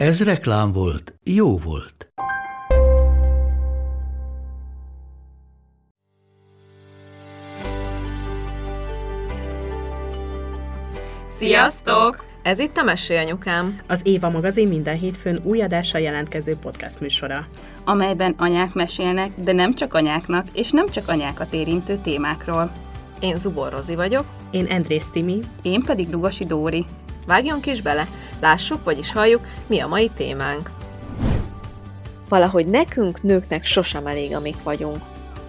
[0.00, 2.12] Ez reklám volt, jó volt.
[11.28, 12.24] Sziasztok!
[12.42, 13.80] Ez itt a Mesélyanyukám.
[13.86, 17.46] Az Éva magazin minden hétfőn új adással jelentkező podcast műsora.
[17.84, 22.72] amelyben anyák mesélnek, de nem csak anyáknak, és nem csak anyákat érintő témákról.
[23.20, 24.24] Én Zubor Rozi vagyok.
[24.50, 25.40] Én Andrész Timi.
[25.62, 26.84] Én pedig Lugosi Dóri.
[27.30, 28.08] Vágjunk is bele,
[28.40, 30.70] lássuk, vagyis halljuk, mi a mai témánk.
[32.28, 34.96] Valahogy nekünk, nőknek sosem elég, amik vagyunk.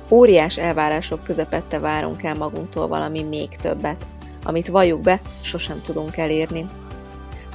[0.10, 4.06] Óriás elvárások közepette várunk el magunktól valami még többet,
[4.44, 6.68] amit valljuk be, sosem tudunk elérni.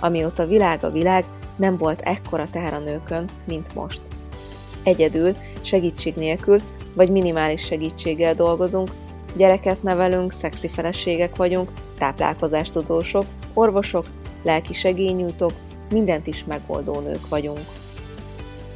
[0.01, 1.25] Amióta világ a világ,
[1.57, 4.01] nem volt ekkora teher a nőkön, mint most.
[4.83, 6.61] Egyedül, segítség nélkül,
[6.95, 8.91] vagy minimális segítséggel dolgozunk,
[9.37, 13.25] gyereket nevelünk, szexi feleségek vagyunk, táplálkozástudósok,
[13.57, 14.07] orvosok,
[14.43, 15.53] lelki segélynyújtók,
[15.91, 17.61] mindent is megoldó nők vagyunk.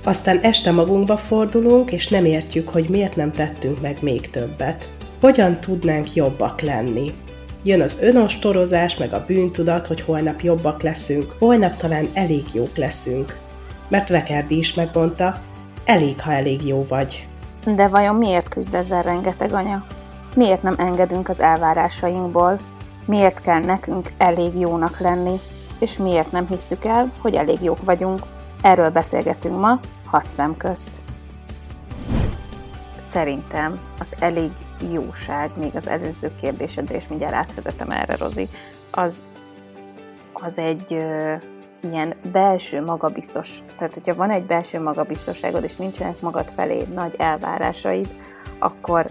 [0.04, 4.90] Aztán este magunkba fordulunk, és nem értjük, hogy miért nem tettünk meg még többet.
[5.20, 7.12] Hogyan tudnánk jobbak lenni?
[7.62, 13.38] Jön az önostorozás, meg a bűntudat, hogy holnap jobbak leszünk, holnap talán elég jók leszünk.
[13.88, 15.34] Mert Vekerdi is megmondta,
[15.84, 17.26] elég, ha elég jó vagy.
[17.74, 19.86] De vajon miért küzd ezzel rengeteg anya?
[20.36, 22.58] Miért nem engedünk az elvárásainkból?
[23.10, 25.40] Miért kell nekünk elég jónak lenni?
[25.78, 28.18] És miért nem hisszük el, hogy elég jók vagyunk?
[28.62, 30.90] Erről beszélgetünk ma, hat szem közt.
[33.12, 34.50] Szerintem az elég
[34.92, 38.48] jóság, még az előző kérdésedre, és mindjárt átvezetem erre, Rozi,
[38.90, 39.22] az,
[40.32, 41.34] az egy ö,
[41.80, 48.08] ilyen belső magabiztos, tehát hogyha van egy belső magabiztosságod, és nincsenek magad felé nagy elvárásaid,
[48.58, 49.10] akkor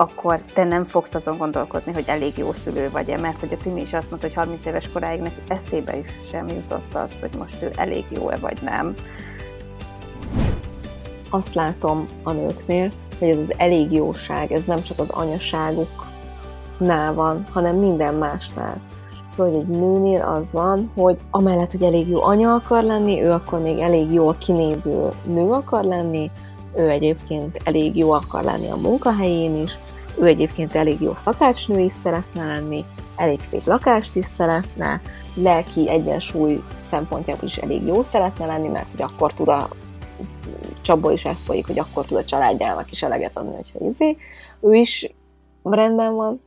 [0.00, 3.80] akkor te nem fogsz azon gondolkodni, hogy elég jó szülő vagy-e, mert hogy a Timi
[3.80, 7.62] is azt mondta, hogy 30 éves koráig neki eszébe is sem jutott az, hogy most
[7.62, 8.94] ő elég jó-e vagy nem.
[11.30, 17.46] Azt látom a nőknél, hogy ez az elég jóság, ez nem csak az anyaságuknál van,
[17.52, 18.80] hanem minden másnál.
[19.28, 23.32] Szóval, hogy egy nőnél az van, hogy amellett, hogy elég jó anya akar lenni, ő
[23.32, 26.30] akkor még elég jól kinéző nő akar lenni,
[26.76, 29.76] ő egyébként elég jó akar lenni a munkahelyén is,
[30.20, 32.84] ő egyébként elég jó szakácsnő is szeretne lenni,
[33.16, 35.00] elég szép lakást is szeretne,
[35.34, 39.68] lelki egyensúly szempontjából is elég jó szeretne lenni, mert hogy akkor tud a
[40.80, 44.16] csapból is ez folyik, hogy akkor tud a családjának is eleget adni, hogyha izé,
[44.60, 45.14] ő is
[45.62, 46.42] rendben van,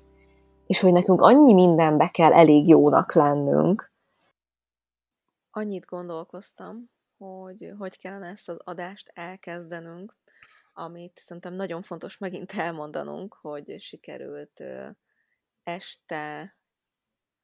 [0.68, 3.92] és hogy nekünk annyi mindenbe kell elég jónak lennünk.
[5.52, 10.16] Annyit gondolkoztam, hogy hogy kellene ezt az adást elkezdenünk,
[10.74, 14.64] amit szerintem nagyon fontos megint elmondanunk, hogy sikerült
[15.64, 16.58] este,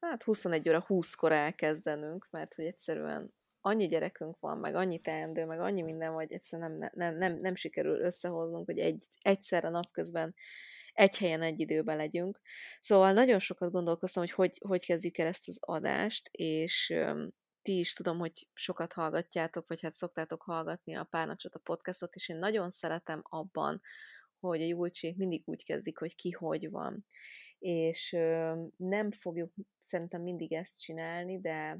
[0.00, 5.60] hát 21 óra 20-kor elkezdenünk, mert hogy egyszerűen annyi gyerekünk van, meg annyi teendő, meg
[5.60, 10.34] annyi minden, hogy egyszerűen nem, nem, nem, nem sikerül összehoznunk, hogy egy, egyszerre napközben
[10.92, 12.40] egy helyen egy időben legyünk.
[12.80, 16.94] Szóval nagyon sokat gondolkoztam, hogy hogy, hogy kezdjük el ezt az adást, és
[17.62, 22.28] ti is tudom, hogy sokat hallgatjátok, vagy hát szoktátok hallgatni a Párnacsot, a podcastot, és
[22.28, 23.80] én nagyon szeretem abban,
[24.40, 27.06] hogy a Julcsék mindig úgy kezdik, hogy ki hogy van.
[27.58, 31.78] És ö, nem fogjuk szerintem mindig ezt csinálni, de,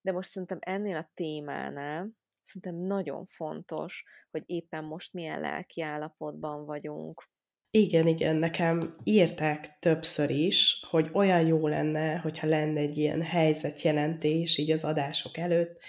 [0.00, 6.64] de most szerintem ennél a témánál szerintem nagyon fontos, hogy éppen most milyen lelki állapotban
[6.64, 7.24] vagyunk,
[7.76, 14.58] Igen, igen, nekem írták többször is, hogy olyan jó lenne, hogyha lenne egy ilyen helyzetjelentés
[14.58, 15.82] így az adások előtt,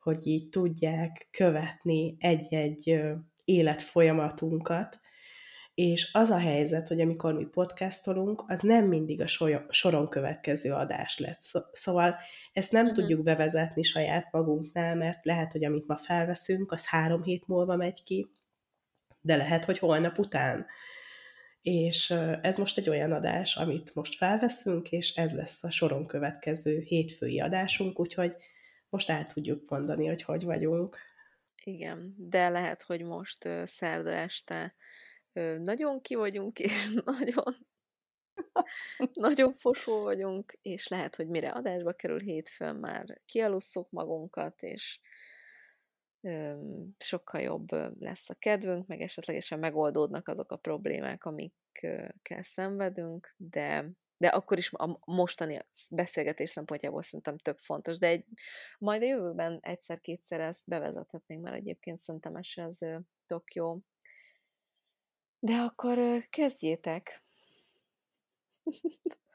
[0.00, 3.00] hogy így tudják követni egy-egy
[3.44, 5.00] életfolyamatunkat,
[5.74, 9.26] és az a helyzet, hogy amikor mi podcastolunk, az nem mindig a
[9.68, 11.44] soron következő adás lesz.
[11.44, 12.16] Szó- Szóval
[12.52, 12.94] ezt nem Mhm.
[12.94, 18.02] tudjuk bevezetni saját magunknál, mert lehet, hogy amit ma felveszünk, az három hét múlva megy
[18.02, 18.30] ki,
[19.20, 20.66] de lehet, hogy holnap után.
[21.62, 22.10] És
[22.42, 27.40] ez most egy olyan adás, amit most felveszünk, és ez lesz a soron következő hétfői
[27.40, 28.36] adásunk, úgyhogy
[28.88, 30.98] most el tudjuk mondani, hogy hogy vagyunk.
[31.64, 34.74] Igen, de lehet, hogy most szerda este
[35.58, 37.56] nagyon ki vagyunk, és nagyon,
[39.12, 45.00] nagyon fosó vagyunk, és lehet, hogy mire adásba kerül hétfőn már kialusszuk magunkat, és
[46.98, 47.66] sokkal jobb
[48.00, 54.72] lesz a kedvünk, meg esetlegesen megoldódnak azok a problémák, amikkel szenvedünk, de, de akkor is
[54.72, 58.24] a mostani beszélgetés szempontjából szerintem tök fontos, de egy,
[58.78, 62.78] majd a jövőben egyszer-kétszer ezt bevezethetnénk, mert egyébként szerintem ez
[63.26, 63.78] tök jó.
[65.38, 67.22] De akkor kezdjétek.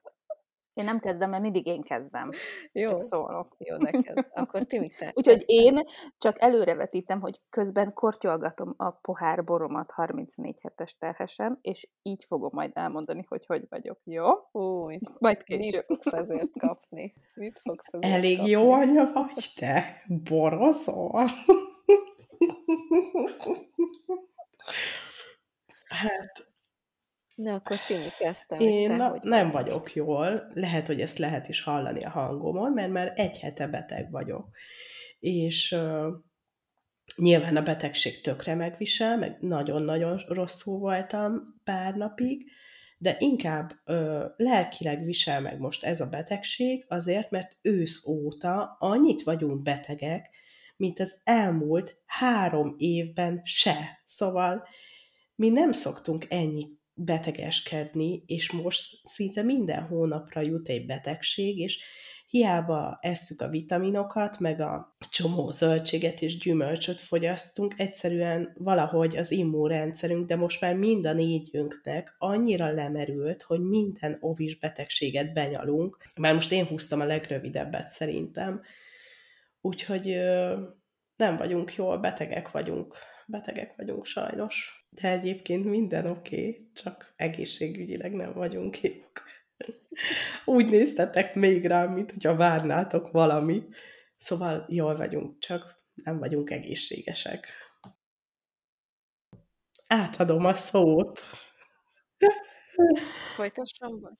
[0.77, 2.29] Én nem kezdem, mert mindig én kezdem.
[2.71, 2.87] Jó.
[2.87, 3.55] Csak szólok.
[3.57, 4.17] Jó, neked.
[4.33, 5.11] Akkor ti te?
[5.15, 5.83] Úgyhogy én
[6.17, 12.71] csak előrevetítem, hogy közben kortyolgatom a pohár boromat 34 hetes terhesen, és így fogom majd
[12.73, 13.99] elmondani, hogy hogy vagyok.
[14.03, 14.25] Jó?
[14.85, 15.85] Mit, majd később.
[15.87, 17.13] Mit fogsz ezért kapni?
[17.35, 18.51] Mit fogsz ezért Elég kapni?
[18.51, 20.03] jó anya vagy te.
[20.29, 21.25] Borozol.
[25.87, 26.46] hát
[27.37, 31.17] Na, akkor Timi kezdte, Én te na, hogy nem vagy vagyok jól, lehet, hogy ezt
[31.17, 34.49] lehet is hallani a hangomon, mert már egy hete beteg vagyok.
[35.19, 36.07] És uh,
[37.15, 42.51] nyilván a betegség tökre megvisel, meg nagyon-nagyon rosszul voltam pár napig,
[42.97, 49.23] de inkább uh, lelkileg visel meg most ez a betegség, azért, mert ősz óta annyit
[49.23, 50.29] vagyunk betegek,
[50.77, 54.01] mint az elmúlt három évben se.
[54.03, 54.67] Szóval
[55.35, 61.83] mi nem szoktunk ennyi betegeskedni, és most szinte minden hónapra jut egy betegség, és
[62.27, 70.27] hiába esszük a vitaminokat, meg a csomó zöldséget és gyümölcsöt fogyasztunk, egyszerűen valahogy az immunrendszerünk,
[70.27, 75.97] de most már mind a négyünknek annyira lemerült, hogy minden ovis betegséget benyalunk.
[76.15, 78.61] Már most én húztam a legrövidebbet szerintem.
[79.61, 80.17] Úgyhogy
[81.15, 82.95] nem vagyunk jól, betegek vagyunk.
[83.29, 84.87] Betegek vagyunk sajnos.
[84.89, 89.23] De egyébként minden oké, okay, csak egészségügyileg nem vagyunk jók.
[90.45, 93.75] Úgy néztetek még rám, mint hogyha várnátok valamit.
[94.17, 97.47] Szóval jól vagyunk, csak nem vagyunk egészségesek.
[99.87, 101.21] Átadom a szót.
[103.35, 103.99] Folytassam?
[103.99, 104.13] Vagy?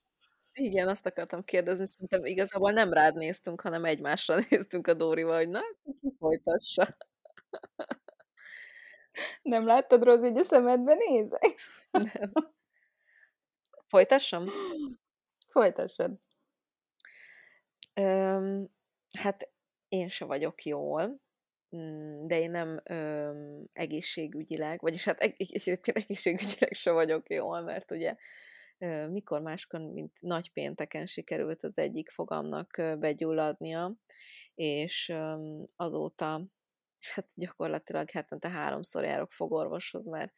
[0.52, 5.48] Igen, azt akartam kérdezni, szerintem igazából nem rád néztünk, hanem egymásra néztünk a Dórival, hogy
[5.48, 5.60] na,
[6.18, 6.96] folytassa.
[9.42, 11.58] Nem láttad, Rozi, hogy a szemedbe nézek?
[11.90, 12.32] Nem.
[13.86, 14.44] Folytassam?
[15.48, 16.18] Folytassad.
[17.94, 18.68] Öm,
[19.18, 19.50] hát
[19.88, 21.20] én se vagyok jól,
[21.76, 28.16] mm, de én nem öm, egészségügyileg, vagyis hát egészségügyileg se vagyok jól, mert ugye
[28.78, 33.94] ö, mikor máskor, mint nagy pénteken sikerült az egyik fogamnak begyulladnia,
[34.54, 36.46] és öm, azóta
[37.14, 40.32] hát gyakorlatilag hetente háromszor járok fogorvoshoz, mert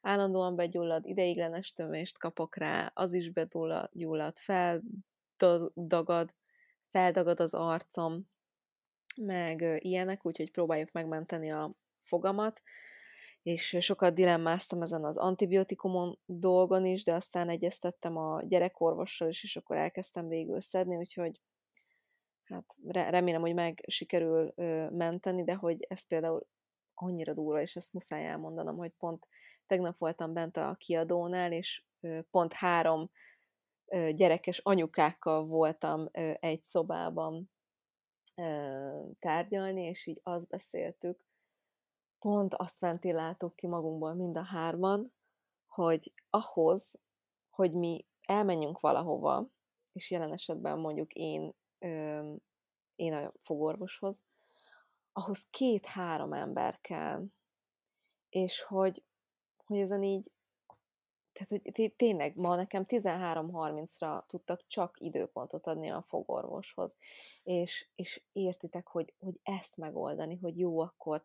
[0.00, 4.36] állandóan begyullad, ideiglenes tömést kapok rá, az is begyullad,
[5.36, 6.34] feldagad,
[6.90, 8.28] feldagad az arcom,
[9.16, 12.62] meg ilyenek, úgyhogy próbáljuk megmenteni a fogamat,
[13.42, 19.56] és sokat dilemmáztam ezen az antibiotikumon dolgon is, de aztán egyeztettem a gyerekorvossal is, és
[19.56, 21.40] akkor elkezdtem végül szedni, úgyhogy
[22.50, 22.76] hát
[23.10, 24.52] remélem, hogy meg sikerül
[24.90, 26.46] menteni, de hogy ez például
[26.94, 29.28] annyira durva, és ezt muszáj elmondanom, hogy pont
[29.66, 31.84] tegnap voltam bent a kiadónál, és
[32.30, 33.10] pont három
[34.12, 36.08] gyerekes anyukákkal voltam
[36.40, 37.50] egy szobában
[39.18, 41.24] tárgyalni, és így azt beszéltük,
[42.18, 45.12] pont azt ventiláltuk ki magunkból mind a hárman,
[45.66, 47.00] hogy ahhoz,
[47.50, 49.48] hogy mi elmenjünk valahova,
[49.92, 51.54] és jelen esetben mondjuk én
[52.94, 54.22] én a fogorvoshoz,
[55.12, 57.24] ahhoz két-három ember kell.
[58.28, 59.02] És hogy,
[59.64, 60.30] hogy ezen így,
[61.32, 66.96] tehát hogy tényleg ma nekem 13.30-ra tudtak csak időpontot adni a fogorvoshoz.
[67.44, 71.22] És, és értitek, hogy, hogy ezt megoldani, hogy jó, akkor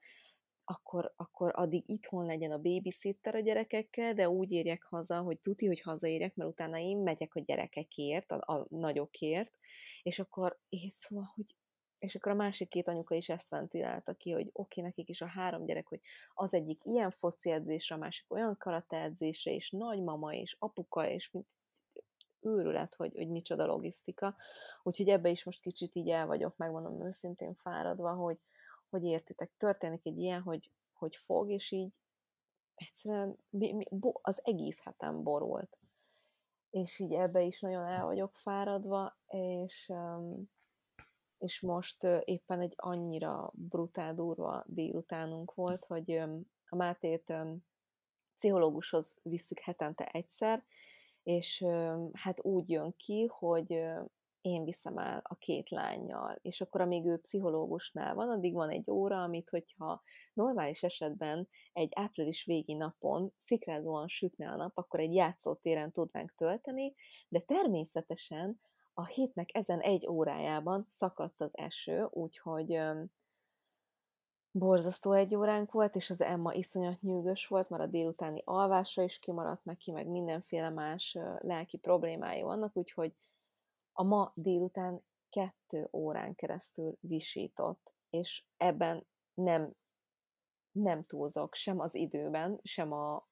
[0.65, 5.65] akkor, akkor addig itthon legyen a babysitter a gyerekekkel, de úgy érjek haza, hogy tuti,
[5.65, 9.57] hogy hazaérjek, mert utána én megyek a gyerekekért, a, a nagyokért,
[10.03, 11.55] és akkor én szóval, hogy
[12.00, 15.22] és akkor a másik két anyuka is ezt ventilálta ki, hogy oké, okay, nekik is
[15.22, 16.01] a három gyerek, hogy
[16.34, 21.31] az egyik ilyen foci edzésre, a másik olyan karate edzésre, és nagymama, és apuka, és
[21.31, 21.48] mint
[22.45, 24.36] őrület, hogy, hogy micsoda logisztika.
[24.84, 28.38] Úgyhogy ebbe is most kicsit így el vagyok, megmondom őszintén fáradva, hogy,
[28.89, 31.94] hogy értitek, történik egy ilyen, hogy, hogy fog, és így
[32.75, 33.38] egyszerűen
[34.22, 35.77] az egész hetem borult.
[36.70, 39.92] És így ebbe is nagyon el vagyok fáradva, és,
[41.38, 46.12] és most éppen egy annyira brutál, durva délutánunk volt, hogy
[46.70, 47.34] a Mátét
[48.34, 50.65] pszichológushoz visszük hetente egyszer,
[51.24, 51.65] és
[52.13, 53.86] hát úgy jön ki, hogy
[54.46, 58.92] én viszem el a két lányjal, és akkor amíg ő pszichológusnál van, addig van egy
[58.92, 60.02] óra, amit hogyha
[60.34, 66.96] normális esetben egy április végi napon szikrázóan sütne a nap, akkor egy játszótéren tudnánk tölteni,
[67.28, 68.60] de természetesen
[68.94, 72.80] a hétnek ezen egy órájában szakadt az eső, úgyhogy
[74.52, 79.20] borzasztó egy óránk volt, és az Emma iszonyat nyűgös volt, mert a délutáni alvása is
[79.20, 83.16] kimaradt neki, meg mindenféle más lelki problémái vannak, úgyhogy
[83.98, 89.74] a ma délután kettő órán keresztül visított, és ebben nem,
[90.72, 93.28] nem túlzok sem az időben, sem a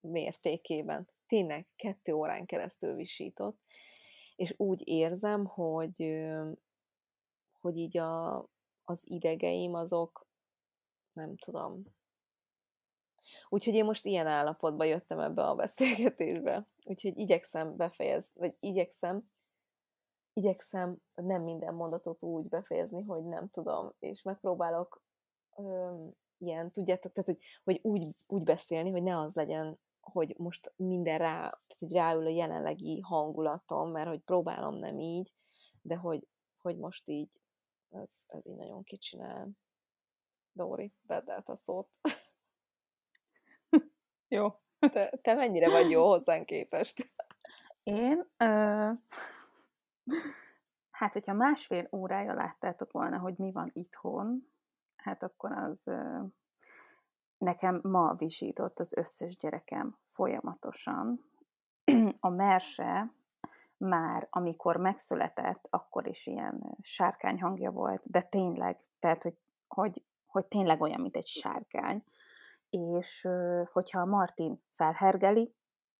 [0.00, 1.08] mértékében.
[1.26, 3.60] Tényleg kettő órán keresztül visított,
[4.36, 6.24] és úgy érzem, hogy,
[7.60, 8.38] hogy így a,
[8.84, 10.26] az idegeim azok,
[11.12, 11.82] nem tudom.
[13.48, 16.68] Úgyhogy én most ilyen állapotba jöttem ebbe a beszélgetésbe.
[16.84, 19.32] Úgyhogy igyekszem befejezni, vagy igyekszem
[20.34, 25.02] igyekszem nem minden mondatot úgy befejezni, hogy nem tudom, és megpróbálok
[25.56, 30.72] öm, ilyen, tudjátok, tehát, hogy, hogy úgy, úgy beszélni, hogy ne az legyen, hogy most
[30.76, 35.32] minden rá, tehát, hogy ráül a jelenlegi hangulatom, mert hogy próbálom nem így,
[35.82, 36.26] de hogy,
[36.62, 37.40] hogy most így,
[37.90, 39.50] ez, ez így nagyon kicsinál.
[40.52, 41.88] Dóri, vedd át a szót.
[44.28, 44.48] jó.
[44.78, 47.12] Te, te mennyire vagy jó hozzánk képest?
[47.82, 48.30] Én?
[48.36, 48.90] Ö...
[50.90, 54.48] Hát, hogyha másfél órája láttátok volna, hogy mi van itthon,
[54.96, 55.90] hát akkor az
[57.38, 61.24] nekem ma visított az összes gyerekem folyamatosan.
[62.20, 63.12] A merse
[63.76, 70.46] már, amikor megszületett, akkor is ilyen sárkány hangja volt, de tényleg, tehát, hogy, hogy, hogy
[70.46, 72.04] tényleg olyan, mint egy sárkány.
[72.70, 73.28] És
[73.72, 75.54] hogyha a Martin felhergeli,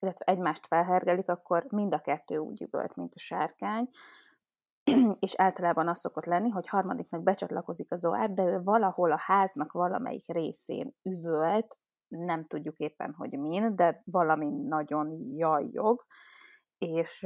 [0.05, 3.89] illetve egymást felhergelik, akkor mind a kettő úgy üvölt, mint a sárkány,
[5.27, 9.73] és általában az szokott lenni, hogy harmadiknak becsatlakozik a zoár, de ő valahol a háznak
[9.73, 11.77] valamelyik részén üvölt,
[12.09, 16.05] nem tudjuk éppen, hogy min, de valami nagyon jajjog,
[16.79, 17.23] és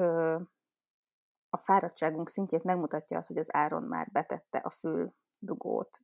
[1.50, 5.98] a fáradtságunk szintjét megmutatja az, hogy az Áron már betette a füldugót,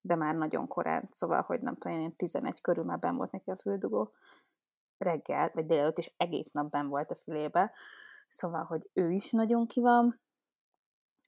[0.00, 3.50] de már nagyon korán, szóval, hogy nem tudom, én 11 körül már ben volt neki
[3.50, 4.12] a füldugó,
[4.98, 7.72] reggel, vagy délelőtt, és egész nap ben volt a fülébe,
[8.28, 10.20] szóval, hogy ő is nagyon ki van,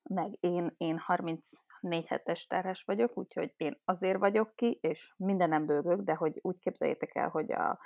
[0.09, 6.01] meg én, én 34 hetes terhes vagyok, úgyhogy én azért vagyok ki, és mindenem bőgök,
[6.01, 7.79] de hogy úgy képzeljétek el, hogy a,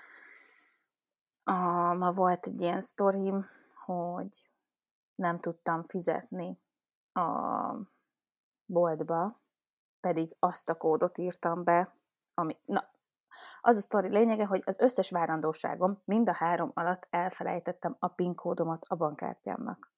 [1.44, 1.54] a,
[1.94, 3.46] ma volt egy ilyen sztorim,
[3.84, 4.50] hogy
[5.14, 6.58] nem tudtam fizetni
[7.12, 7.74] a
[8.66, 9.40] boltba,
[10.00, 11.94] pedig azt a kódot írtam be,
[12.34, 12.90] ami, na,
[13.60, 18.34] az a sztori lényege, hogy az összes várandóságom mind a három alatt elfelejtettem a PIN
[18.34, 19.92] kódomat a bankkártyámnak.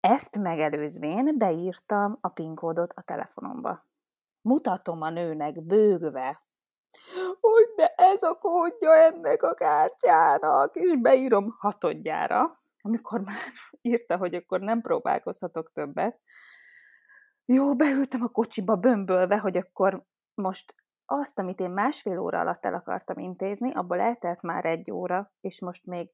[0.00, 3.88] Ezt megelőzvén beírtam a PIN kódot a telefonomba.
[4.42, 6.42] Mutatom a nőnek bőgve,
[7.40, 13.36] hogy de ez a kódja ennek a kártyának, és beírom hatodjára, amikor már
[13.82, 16.20] írta, hogy akkor nem próbálkozhatok többet.
[17.44, 20.74] Jó, beültem a kocsiba bömbölve, hogy akkor most
[21.12, 25.60] azt, amit én másfél óra alatt el akartam intézni, abból eltelt már egy óra, és
[25.60, 26.10] most még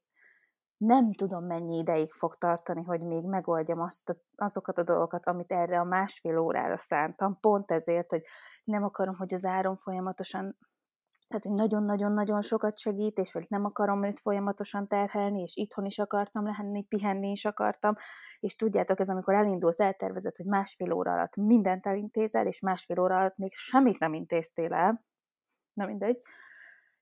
[0.77, 5.51] nem tudom, mennyi ideig fog tartani, hogy még megoldjam azt a, azokat a dolgokat, amit
[5.51, 7.39] erre a másfél órára szántam.
[7.39, 8.21] Pont ezért, hogy
[8.63, 10.57] nem akarom, hogy az áron folyamatosan
[11.27, 15.99] tehát, hogy nagyon-nagyon-nagyon sokat segít, és hogy nem akarom őt folyamatosan terhelni, és itthon is
[15.99, 17.95] akartam lehenni, pihenni is akartam,
[18.39, 23.17] és tudjátok, ez amikor elindulsz, eltervezed, hogy másfél óra alatt mindent elintézel, és másfél óra
[23.17, 25.05] alatt még semmit nem intéztél el,
[25.73, 26.19] na mindegy,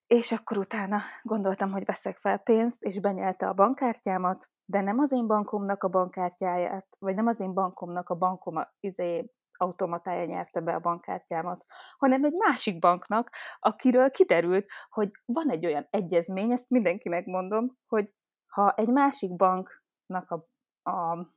[0.08, 5.12] és akkor utána gondoltam, hogy veszek fel pénzt, és benyelte a bankkártyámat, de nem az
[5.12, 10.74] én bankomnak a bankkártyáját, vagy nem az én bankomnak a bankom izé, automatája nyerte be
[10.74, 11.66] a bankkártyámat,
[11.98, 18.14] hanem egy másik banknak, akiről kiderült, hogy van egy olyan egyezmény, ezt mindenkinek mondom, hogy
[18.48, 20.48] ha egy másik banknak a,
[20.90, 21.32] a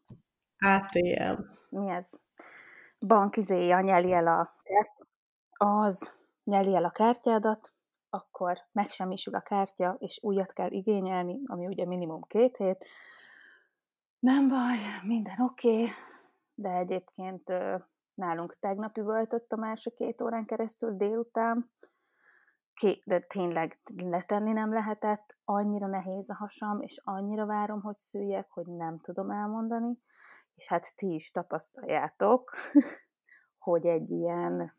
[0.58, 1.42] ATM.
[1.68, 2.10] Mi ez?
[2.98, 5.06] Bank izéja nyeli el a kert,
[5.52, 7.72] az nyeli el a kártyádat,
[8.10, 12.86] akkor megsemmisül a kártya, és újat kell igényelni, ami ugye minimum két hét.
[14.18, 15.88] Nem baj, minden oké, okay,
[16.54, 17.52] de egyébként
[18.18, 21.70] nálunk tegnap üvöltött a másik két órán keresztül délután,
[22.74, 28.50] Ké, de tényleg letenni nem lehetett, annyira nehéz a hasam, és annyira várom, hogy szüljek,
[28.50, 29.98] hogy nem tudom elmondani,
[30.54, 32.50] és hát ti is tapasztaljátok,
[33.68, 34.76] hogy egy ilyen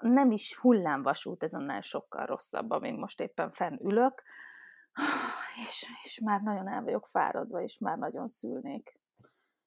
[0.00, 4.22] nem is hullámvasút, ez annál sokkal rosszabb, amin most éppen fenn ülök,
[5.68, 9.00] és, és már nagyon el vagyok fáradva, és már nagyon szülnék.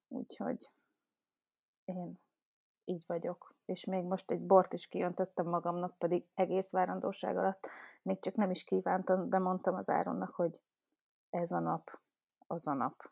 [0.08, 0.72] Úgyhogy
[1.86, 2.20] én
[2.88, 3.56] így vagyok.
[3.66, 7.68] És még most egy bort is kijöntöttem magamnak, pedig egész várandóság alatt
[8.02, 10.62] még csak nem is kívántam, de mondtam az Áronnak, hogy
[11.30, 12.00] ez a nap,
[12.48, 13.12] az a nap.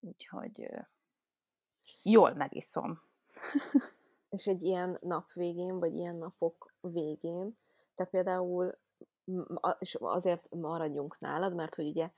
[0.00, 0.70] Úgyhogy
[2.02, 3.02] jól megiszom.
[4.28, 7.58] És egy ilyen nap végén, vagy ilyen napok végén,
[7.94, 8.78] te például,
[9.78, 12.10] és azért maradjunk nálad, mert hogy ugye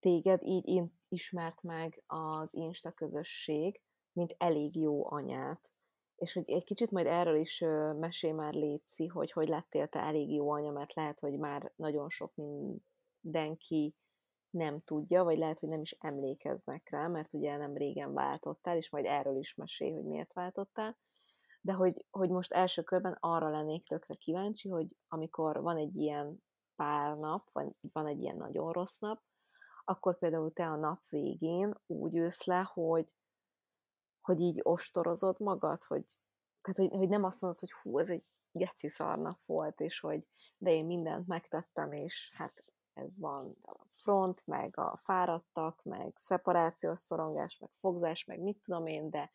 [0.00, 3.80] téged így ismert meg az Insta közösség,
[4.12, 5.72] mint elég jó anyát.
[6.16, 7.64] És hogy egy kicsit majd erről is
[7.98, 12.08] mesél már Léci, hogy hogy lettél te elég jó anya, mert lehet, hogy már nagyon
[12.08, 13.94] sok mindenki
[14.50, 18.90] nem tudja, vagy lehet, hogy nem is emlékeznek rá, mert ugye nem régen váltottál, és
[18.90, 20.98] majd erről is mesél, hogy miért váltottál.
[21.60, 26.42] De hogy, hogy most első körben arra lennék tökre kíváncsi, hogy amikor van egy ilyen
[26.76, 29.22] pár nap, vagy van egy ilyen nagyon rossz nap,
[29.84, 33.14] akkor például te a nap végén úgy ülsz le, hogy,
[34.30, 36.04] hogy így ostorozod magad, hogy,
[36.60, 40.26] tehát, hogy, hogy nem azt mondod, hogy hú, ez egy geci szarnap volt, és hogy
[40.58, 47.00] de én mindent megtettem, és hát ez van a front, meg a fáradtak, meg szeparációs
[47.00, 49.32] szorongás, meg fogzás, meg mit tudom én, de,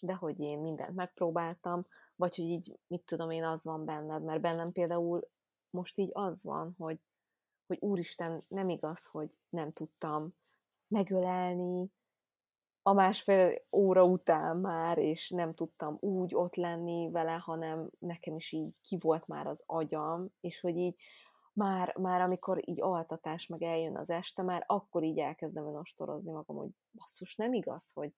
[0.00, 1.86] de hogy én mindent megpróbáltam,
[2.16, 5.28] vagy hogy így, mit tudom én, az van benned, mert bennem például
[5.70, 7.00] most így az van, hogy,
[7.66, 10.34] hogy úristen, nem igaz, hogy nem tudtam
[10.88, 11.90] megölelni,
[12.82, 18.52] a másfél óra után már, és nem tudtam úgy ott lenni vele, hanem nekem is
[18.52, 20.96] így ki volt már az agyam, és hogy így
[21.52, 26.56] már, már amikor így altatás meg eljön az este, már akkor így elkezdem önostorozni magam,
[26.56, 28.12] hogy basszus, nem igaz, hogy,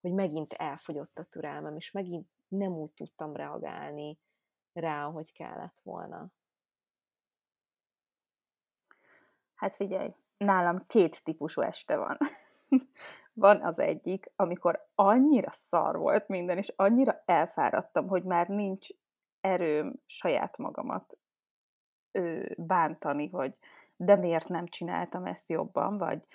[0.00, 4.18] hogy megint elfogyott a türelmem, és megint nem úgy tudtam reagálni
[4.72, 6.28] rá, ahogy kellett volna.
[9.54, 12.16] Hát figyelj, nálam két típusú este van.
[13.38, 18.88] van az egyik, amikor annyira szar volt minden, és annyira elfáradtam, hogy már nincs
[19.40, 21.18] erőm saját magamat
[22.12, 23.54] ö, bántani, hogy
[23.96, 26.26] de miért nem csináltam ezt jobban, vagy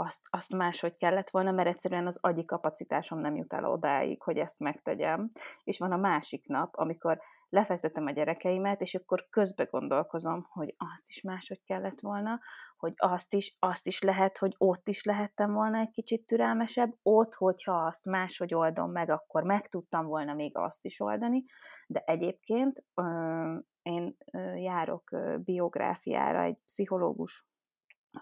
[0.00, 4.36] azt, azt máshogy kellett volna, mert egyszerűen az agyi kapacitásom nem jut el odáig, hogy
[4.36, 5.28] ezt megtegyem.
[5.64, 11.08] És van a másik nap, amikor lefektetem a gyerekeimet, és akkor közbe gondolkozom, hogy azt
[11.08, 12.40] is máshogy kellett volna,
[12.76, 17.34] hogy azt is, azt is lehet, hogy ott is lehettem volna egy kicsit türelmesebb, ott,
[17.34, 21.44] hogyha azt máshogy oldom meg, akkor meg tudtam volna még azt is oldani,
[21.86, 22.84] de egyébként
[23.82, 24.16] én
[24.56, 25.10] járok
[25.44, 27.49] biográfiára egy pszichológus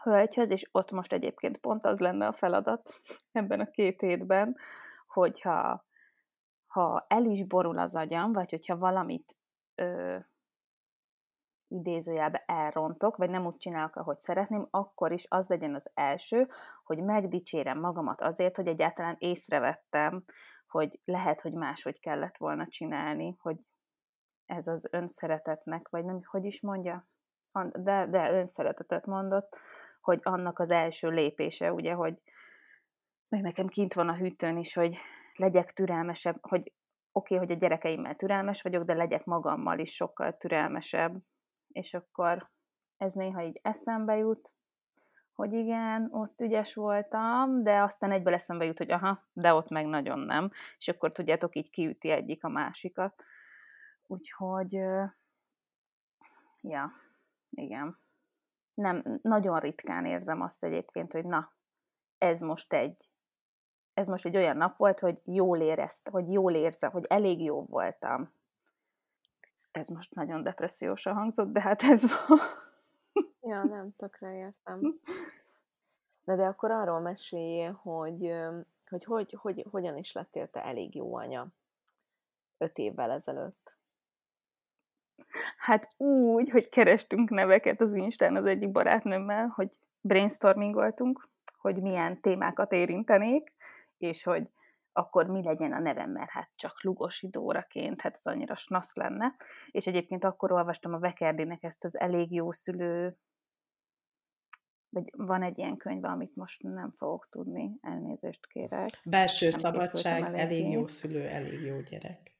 [0.03, 2.92] hölgyhöz, és ott most egyébként pont az lenne a feladat
[3.33, 4.57] ebben a két hétben,
[5.07, 5.87] hogyha
[6.66, 9.37] ha el is borul az agyam, vagy hogyha valamit
[9.74, 10.16] ö,
[11.68, 16.48] idézőjelbe elrontok, vagy nem úgy csinálok, ahogy szeretném, akkor is az legyen az első,
[16.85, 20.22] hogy megdicsérem magamat azért, hogy egyáltalán észrevettem,
[20.66, 23.57] hogy lehet, hogy máshogy kellett volna csinálni, hogy
[24.46, 27.07] ez az önszeretetnek, vagy nem, hogy is mondja?
[27.72, 29.57] De, de önszeretetet mondott,
[30.09, 32.14] hogy annak az első lépése, ugye, hogy
[33.29, 34.97] meg nekem kint van a hűtőn is, hogy
[35.35, 36.73] legyek türelmesebb, hogy
[37.12, 41.16] oké, okay, hogy a gyerekeimmel türelmes vagyok, de legyek magammal is sokkal türelmesebb.
[41.73, 42.51] És akkor
[42.97, 44.53] ez néha így eszembe jut,
[45.33, 49.87] hogy igen, ott ügyes voltam, de aztán egyből eszembe jut, hogy aha, de ott meg
[49.87, 50.51] nagyon nem.
[50.79, 53.23] És akkor tudjátok, így kiüti egyik a másikat.
[54.07, 54.73] Úgyhogy,
[56.61, 56.92] ja,
[57.51, 57.99] igen.
[58.78, 61.52] Nem, nagyon ritkán érzem azt egyébként, hogy na,
[62.18, 63.10] ez most egy
[63.94, 67.64] ez most egy olyan nap volt, hogy jól érezt, hogy jól érzem, hogy elég jó
[67.64, 68.32] voltam.
[69.70, 72.38] Ez most nagyon depressziósan hangzott, de hát ez van.
[73.40, 74.80] Ja, nem, tökre értem.
[76.24, 78.34] Na de akkor arról mesélj, hogy,
[78.88, 81.46] hogy, hogy, hogy hogyan is lettél te elég jó anya
[82.58, 83.77] öt évvel ezelőtt.
[85.57, 91.28] Hát úgy, hogy kerestünk neveket az Instán az egyik barátnőmmel, hogy brainstormingoltunk,
[91.59, 93.54] hogy milyen témákat érintenék,
[93.98, 94.48] és hogy
[94.92, 99.35] akkor mi legyen a nevem, mert hát csak Lugosi Dóraként, hát ez annyira snasz lenne.
[99.70, 103.16] És egyébként akkor olvastam a Vekerdinek ezt az elég jó szülő,
[104.88, 109.00] vagy van egy ilyen könyv, amit most nem fogok tudni, elnézést kérek.
[109.04, 112.33] Belső nem szabadság, elég, elég jó szülő, elég jó gyerek.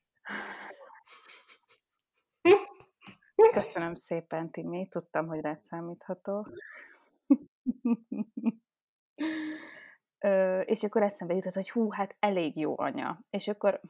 [3.53, 6.51] Köszönöm szépen, Timi, tudtam, hogy rád számíthatok.
[10.19, 13.21] Ö, és akkor eszembe jutott, hogy hú, hát elég jó anya.
[13.31, 13.81] És akkor,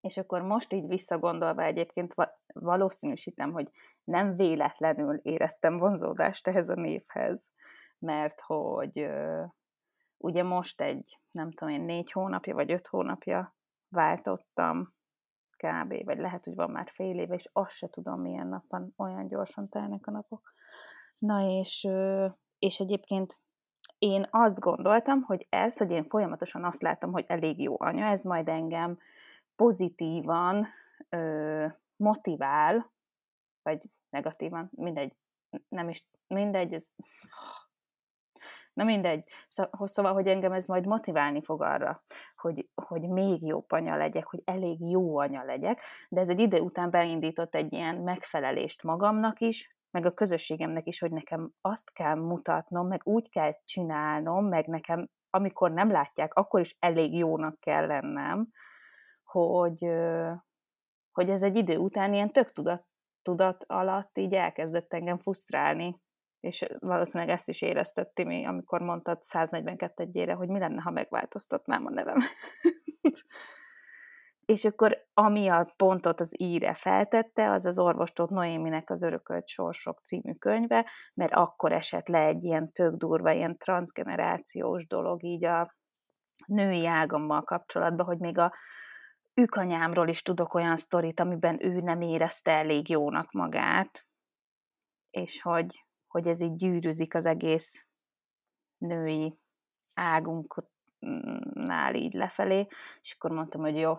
[0.00, 2.14] és akkor most így visszagondolva egyébként
[2.46, 3.70] valószínűsítem, hogy
[4.04, 7.54] nem véletlenül éreztem vonzódást ehhez a névhez,
[7.98, 9.08] mert hogy
[10.16, 13.56] ugye most egy, nem tudom én, négy hónapja vagy öt hónapja
[13.88, 14.94] váltottam
[15.62, 16.04] kb.
[16.04, 18.64] vagy lehet, hogy van már fél éve, és azt se tudom, milyen nap
[18.96, 20.54] olyan gyorsan telnek a napok.
[21.18, 21.88] Na és,
[22.58, 23.40] és egyébként
[23.98, 28.24] én azt gondoltam, hogy ez, hogy én folyamatosan azt látom, hogy elég jó anya, ez
[28.24, 28.98] majd engem
[29.56, 30.66] pozitívan
[31.08, 32.92] ö, motivál,
[33.62, 35.16] vagy negatívan, mindegy,
[35.68, 36.92] nem is, mindegy, ez,
[38.72, 39.24] na mindegy,
[39.84, 42.04] szóval, hogy engem ez majd motiválni fog arra,
[42.36, 46.60] hogy, hogy még jobb anya legyek, hogy elég jó anya legyek, de ez egy idő
[46.60, 52.14] után beindított egy ilyen megfelelést magamnak is, meg a közösségemnek is, hogy nekem azt kell
[52.14, 57.86] mutatnom, meg úgy kell csinálnom, meg nekem, amikor nem látják, akkor is elég jónak kell
[57.86, 58.48] lennem,
[59.24, 59.90] hogy,
[61.12, 62.86] hogy ez egy idő után ilyen tök tudat,
[63.22, 66.00] tudat alatt így elkezdett engem frusztrálni,
[66.42, 71.86] és valószínűleg ezt is éreztetti mi, amikor mondtad 142 egyére, hogy mi lenne, ha megváltoztatnám
[71.86, 72.18] a nevem.
[74.44, 80.00] és akkor ami a pontot az íre feltette, az az orvostót Noéminek az Örökölt Sorsok
[80.00, 85.74] című könyve, mert akkor esett le egy ilyen tök durva, ilyen transgenerációs dolog így a
[86.46, 88.52] női ágammal kapcsolatban, hogy még a
[89.34, 94.06] ükanyámról is tudok olyan sztorit, amiben ő nem érezte elég jónak magát,
[95.10, 97.86] és hogy, hogy ez így gyűrűzik az egész
[98.78, 99.38] női
[99.94, 102.66] águnknál így lefelé,
[103.00, 103.98] és akkor mondtam, hogy jó,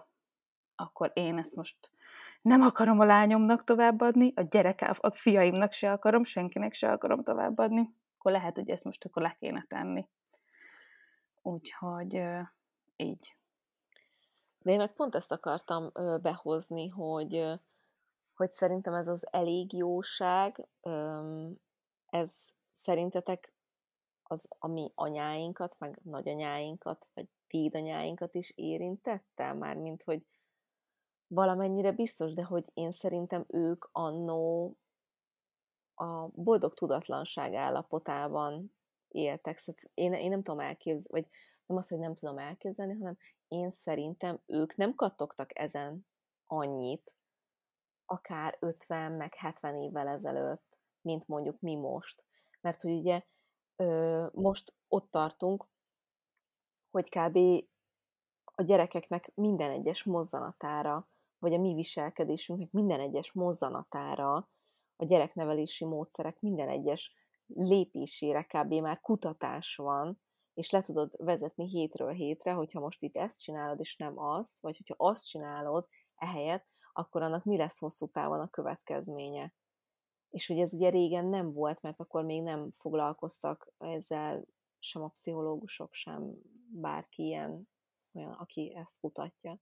[0.76, 1.92] akkor én ezt most
[2.42, 7.96] nem akarom a lányomnak továbbadni, a gyerek, a fiaimnak se akarom, senkinek se akarom továbbadni,
[8.18, 10.08] akkor lehet, hogy ezt most akkor le kéne tenni.
[11.42, 12.24] Úgyhogy
[12.96, 13.38] így.
[14.60, 17.60] De én meg pont ezt akartam behozni, hogy,
[18.34, 20.68] hogy szerintem ez az elég jóság,
[22.14, 23.54] ez szerintetek
[24.24, 30.26] az, ami anyáinkat, meg nagyanyáinkat, vagy dédanyáinkat is érintette, már mint hogy
[31.28, 34.76] valamennyire biztos, de hogy én szerintem ők annó
[35.94, 38.74] a boldog tudatlanság állapotában
[39.08, 39.58] éltek.
[39.58, 41.28] Szóval én, én nem tudom elképzelni, vagy
[41.66, 46.08] nem azt, hogy nem tudom elképzelni, hanem én szerintem ők nem kattogtak ezen
[46.46, 47.16] annyit,
[48.06, 52.26] akár 50 meg 70 évvel ezelőtt, mint mondjuk mi most.
[52.62, 53.22] Mert hogy ugye
[54.32, 55.68] most ott tartunk,
[56.92, 57.38] hogy kb.
[58.44, 64.50] a gyerekeknek minden egyes mozzanatára, vagy a mi viselkedésünknek minden egyes mozzanatára,
[64.96, 67.14] a gyereknevelési módszerek minden egyes
[67.48, 68.74] lépésére kb.
[68.74, 70.22] már kutatás van,
[70.54, 74.78] és le tudod vezetni hétről hétre, hogyha most itt ezt csinálod, és nem azt, vagy
[74.78, 79.54] hogyha azt csinálod ehelyett, akkor annak mi lesz hosszú távon a következménye.
[80.34, 84.46] És hogy ez ugye régen nem volt, mert akkor még nem foglalkoztak ezzel
[84.80, 86.34] sem a pszichológusok, sem
[86.72, 87.70] bárki ilyen,
[88.14, 89.60] olyan, aki ezt kutatja.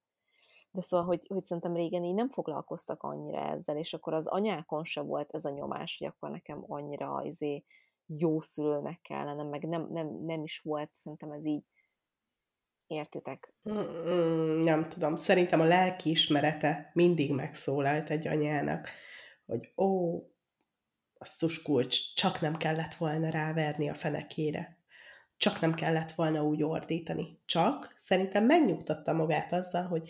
[0.71, 4.83] De szóval, hogy, hogy szerintem régen így nem foglalkoztak annyira ezzel, és akkor az anyákon
[4.83, 7.63] se volt ez a nyomás, hogy akkor nekem annyira izé,
[8.05, 11.63] jó szülőnek kellene, meg nem, nem, nem is volt, szerintem ez így,
[12.87, 13.53] értitek?
[13.69, 18.89] Mm, nem tudom, szerintem a lelki ismerete mindig megszólalt egy anyának,
[19.45, 20.19] hogy ó,
[21.21, 24.77] a szuskulcs, csak nem kellett volna ráverni a fenekére.
[25.37, 27.39] Csak nem kellett volna úgy ordítani.
[27.45, 30.09] Csak szerintem megnyugtatta magát azzal, hogy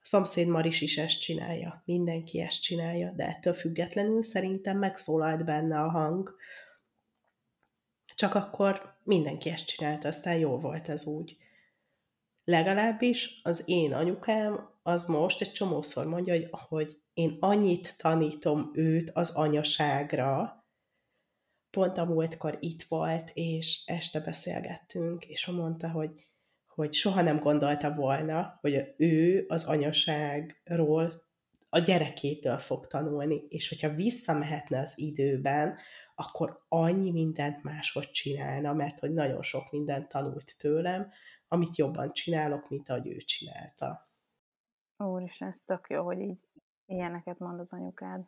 [0.00, 5.80] a szomszéd Maris is ezt csinálja, mindenki ezt csinálja, de ettől függetlenül szerintem megszólalt benne
[5.80, 6.36] a hang,
[8.14, 11.36] csak akkor mindenki ezt csinálta, aztán jó volt ez úgy.
[12.44, 19.10] Legalábbis az én anyukám az most egy csomószor mondja, hogy, hogy én annyit tanítom őt
[19.10, 20.64] az anyaságra,
[21.70, 26.26] pont a múltkor itt volt, és este beszélgettünk, és mondta, hogy,
[26.66, 31.12] hogy soha nem gondolta volna, hogy ő az anyaságról
[31.68, 35.78] a gyerekétől fog tanulni, és hogyha visszamehetne az időben,
[36.14, 41.10] akkor annyi mindent máshogy csinálna, mert hogy nagyon sok mindent tanult tőlem,
[41.48, 44.06] amit jobban csinálok, mint ahogy ő csinálta.
[44.96, 46.38] Úristen, ez tök jó, hogy így
[46.86, 48.26] ilyeneket mond az anyukád.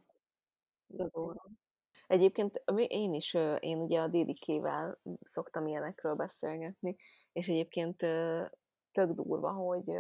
[2.06, 6.96] Egyébként én is, én ugye a Dédikével szoktam ilyenekről beszélgetni,
[7.32, 7.96] és egyébként
[8.90, 9.92] tök durva, hogy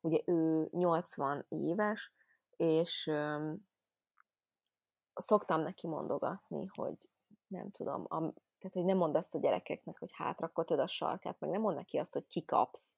[0.00, 2.12] ugye ő 80 éves,
[2.56, 3.10] és
[5.14, 7.08] szoktam neki mondogatni, hogy
[7.46, 8.18] nem tudom, a,
[8.58, 11.98] tehát hogy nem mondd azt a gyerekeknek, hogy hátrakötöd a sarkát, meg nem mond neki
[11.98, 12.96] azt, hogy kikapsz,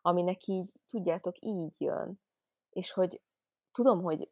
[0.00, 2.20] aminek így, tudjátok, így jön.
[2.76, 3.20] És hogy
[3.72, 4.30] tudom, hogy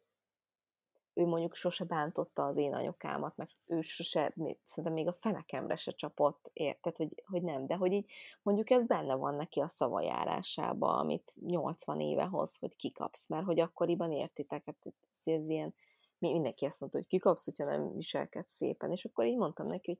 [1.13, 4.33] ő mondjuk sose bántotta az én anyukámat, meg ő sose,
[4.65, 8.85] szerintem még a fenekemre se csapott, érted, hogy, hogy nem, de hogy így mondjuk ez
[8.85, 14.65] benne van neki a szavajárásába, amit 80 éve hoz, hogy kikapsz, mert hogy akkoriban értitek,
[14.65, 15.75] hát ez ilyen,
[16.17, 19.99] mindenki ezt mondta, hogy kikapsz, hogyha nem viselkedsz szépen, és akkor így mondtam neki, hogy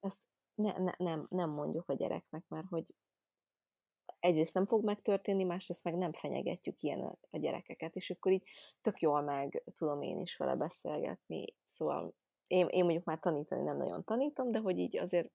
[0.00, 0.20] ezt
[0.54, 2.94] ne, ne, nem, nem mondjuk a gyereknek, mert hogy
[4.24, 8.42] egyrészt nem fog megtörténni, másrészt meg nem fenyegetjük ilyen a gyerekeket, és akkor így
[8.80, 12.14] tök jól meg tudom én is vele beszélgetni, szóval
[12.46, 15.30] én, én mondjuk már tanítani nem nagyon tanítom, de hogy így azért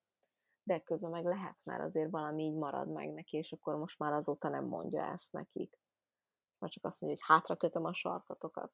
[0.64, 4.14] de közben meg lehet már azért valami így marad meg neki, és akkor most már
[4.14, 5.78] azóta nem mondja ezt nekik.
[6.58, 8.72] Már csak azt mondja, hogy hátra kötöm a sarkatokat.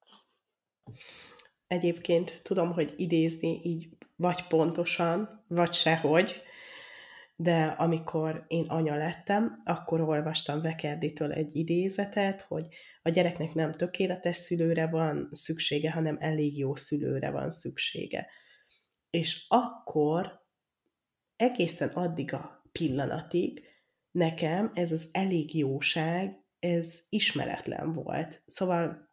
[1.67, 6.43] Egyébként tudom, hogy idézni így vagy pontosan, vagy sehogy,
[7.35, 12.67] de amikor én anya lettem, akkor olvastam Vekerditől egy idézetet, hogy
[13.01, 18.27] a gyereknek nem tökéletes szülőre van szüksége, hanem elég jó szülőre van szüksége.
[19.09, 20.43] És akkor
[21.35, 23.63] egészen addig a pillanatig
[24.11, 28.43] nekem ez az elég jóság, ez ismeretlen volt.
[28.45, 29.09] Szóval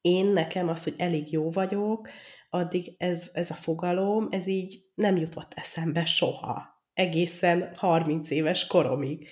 [0.00, 2.08] én nekem az, hogy elég jó vagyok,
[2.50, 9.28] addig ez, ez a fogalom, ez így nem jutott eszembe soha egészen 30 éves koromig.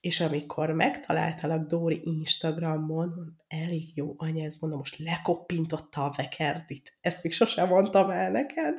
[0.00, 6.96] És amikor megtaláltalak Dóri Instagramon, elég jó anya, ez mondom, most lekoppintotta a vekerdit.
[7.00, 8.78] Ezt még sosem mondtam el neked.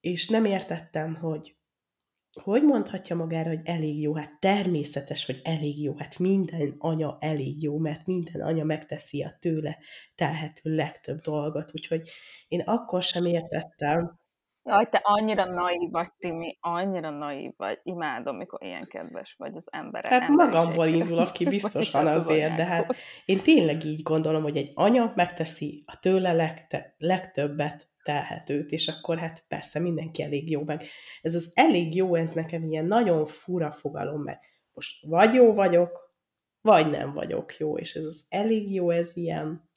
[0.00, 1.54] és nem értettem, hogy
[2.42, 4.14] hogy mondhatja magára, hogy elég jó?
[4.14, 5.96] Hát természetes, hogy elég jó.
[5.96, 9.78] Hát minden anya elég jó, mert minden anya megteszi a tőle
[10.14, 11.70] telhető legtöbb dolgot.
[11.74, 12.08] Úgyhogy
[12.48, 14.19] én akkor sem értettem,
[14.62, 17.80] Jaj, te annyira naív vagy, Timi, annyira naív vagy.
[17.82, 20.10] Imádom, mikor ilyen kedves vagy az emberek.
[20.12, 22.94] Hát magamból indulok ki biztosan azért, de hát
[23.24, 29.18] én tényleg így gondolom, hogy egy anya megteszi a tőle legte, legtöbbet telhetőt, és akkor
[29.18, 30.84] hát persze mindenki elég jó, meg
[31.22, 34.40] ez az elég jó, ez nekem ilyen nagyon fura fogalom, mert
[34.72, 36.14] most vagy jó vagyok,
[36.60, 39.70] vagy nem vagyok jó, és ez az elég jó, ez ilyen,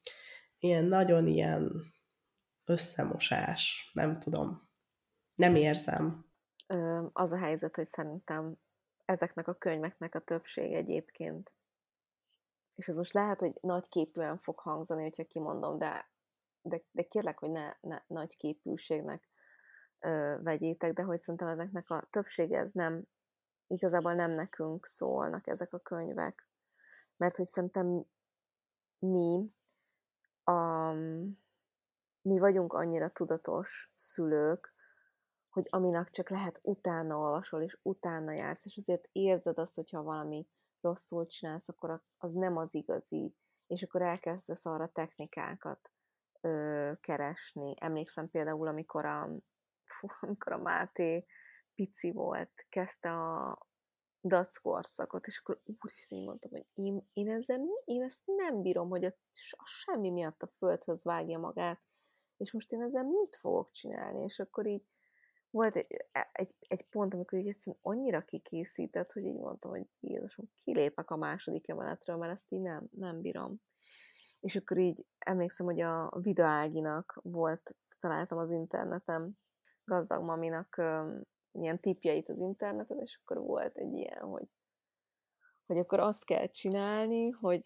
[0.60, 1.72] ilyen nagyon ilyen
[2.65, 4.72] összemosás, nem tudom.
[5.36, 6.26] Nem érzem.
[7.13, 8.58] Az a helyzet, hogy szerintem
[9.06, 11.52] ezeknek a könyveknek a többség egyébként,
[12.76, 16.10] és ez most lehet, hogy nagy képűen fog hangzani, hogyha kimondom, de,
[16.62, 19.30] de, de kérlek, hogy ne, ne nagy képűségnek
[20.41, 23.08] vegyétek, de hogy szerintem ezeknek a többsége ez nem,
[23.67, 26.48] igazából nem nekünk szólnak ezek a könyvek.
[27.17, 28.06] Mert hogy szerintem
[29.00, 29.54] mi,
[30.43, 30.91] a,
[32.22, 34.72] mi vagyunk annyira tudatos szülők,
[35.53, 40.47] hogy aminek csak lehet utána olvasol, és utána jársz, és azért érzed azt, hogyha valami
[40.81, 43.35] rosszul csinálsz, akkor az nem az igazi,
[43.67, 45.91] és akkor elkezdesz arra technikákat
[46.41, 47.73] ö, keresni.
[47.79, 49.29] Emlékszem például, amikor a,
[49.85, 51.25] fú, amikor a Máté
[51.75, 53.57] pici volt, kezdte a
[54.23, 59.15] dackorszakot, és akkor úristen, mondtam, hogy én, én, ezzel, én ezt nem bírom, hogy a,
[59.49, 61.81] a semmi miatt a földhöz vágja magát,
[62.37, 64.83] és most én ezzel mit fogok csinálni, és akkor így
[65.53, 69.87] volt egy, e, egy, egy pont, amikor így egyszerűen annyira kikészített, hogy így mondtam, hogy
[69.99, 73.61] Jézusom, kilépek a második emeletről, mert ezt így nem, nem bírom.
[74.39, 79.37] És akkor így emlékszem, hogy a Vida Áginak volt, találtam az interneten,
[79.83, 84.47] gazdag maminak um, ilyen tipjeit az interneten, és akkor volt egy ilyen, hogy,
[85.65, 87.61] hogy akkor azt kell csinálni, hogy,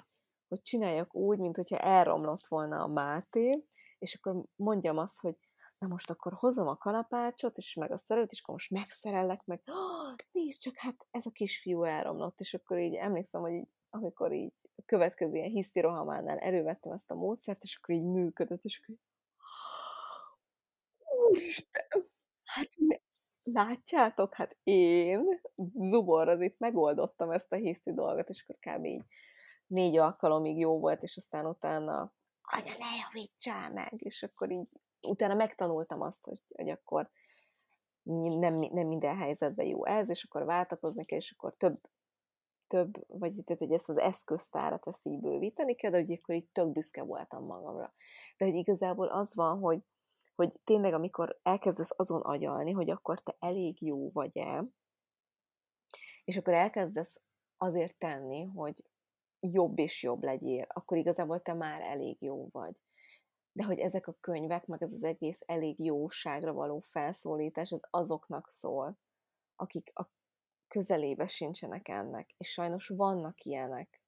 [0.48, 5.47] hogy csináljak úgy, mint hogyha elromlott volna a Máté, és akkor mondjam azt, hogy
[5.80, 9.62] na most akkor hozom a kalapácsot, és meg a szerelőt, és akkor most megszerellek, meg
[9.66, 14.32] oh, nézd csak, hát ez a kisfiú elromlott, és akkor így emlékszem, hogy így, amikor
[14.32, 18.80] így a következő ilyen hiszti rohamánál elővettem ezt a módszert, és akkor így működött, és
[18.80, 19.02] akkor így,
[21.30, 22.10] úristen,
[22.44, 22.70] hát
[23.44, 25.42] látjátok, hát én
[25.82, 28.86] zubor az itt megoldottam ezt a hiszti dolgot, és akkor kb.
[28.86, 29.04] így
[29.68, 34.68] négy alkalomig jó volt, és aztán utána anya, ne javítsál meg, és akkor így
[35.08, 37.10] utána megtanultam azt, hogy, hogy akkor
[38.04, 41.80] nem, nem minden helyzetben jó ez, és akkor váltakozni kell, és akkor több,
[42.68, 46.48] több vagy tehát, hogy ezt az eszköztárat, ezt így bővíteni kell, de hogy akkor így
[46.52, 47.94] tök büszke voltam magamra.
[48.38, 49.82] De hogy igazából az van, hogy,
[50.36, 54.66] hogy tényleg amikor elkezdesz azon agyalni, hogy akkor te elég jó vagy-e,
[56.24, 57.22] és akkor elkezdesz
[57.58, 58.84] azért tenni, hogy
[59.40, 62.76] jobb és jobb legyél, akkor igazából te már elég jó vagy
[63.58, 68.50] de hogy ezek a könyvek, meg ez az egész elég jóságra való felszólítás, az azoknak
[68.50, 68.98] szól,
[69.56, 70.10] akik a
[70.68, 74.02] közelébe sincsenek ennek, és sajnos vannak ilyenek,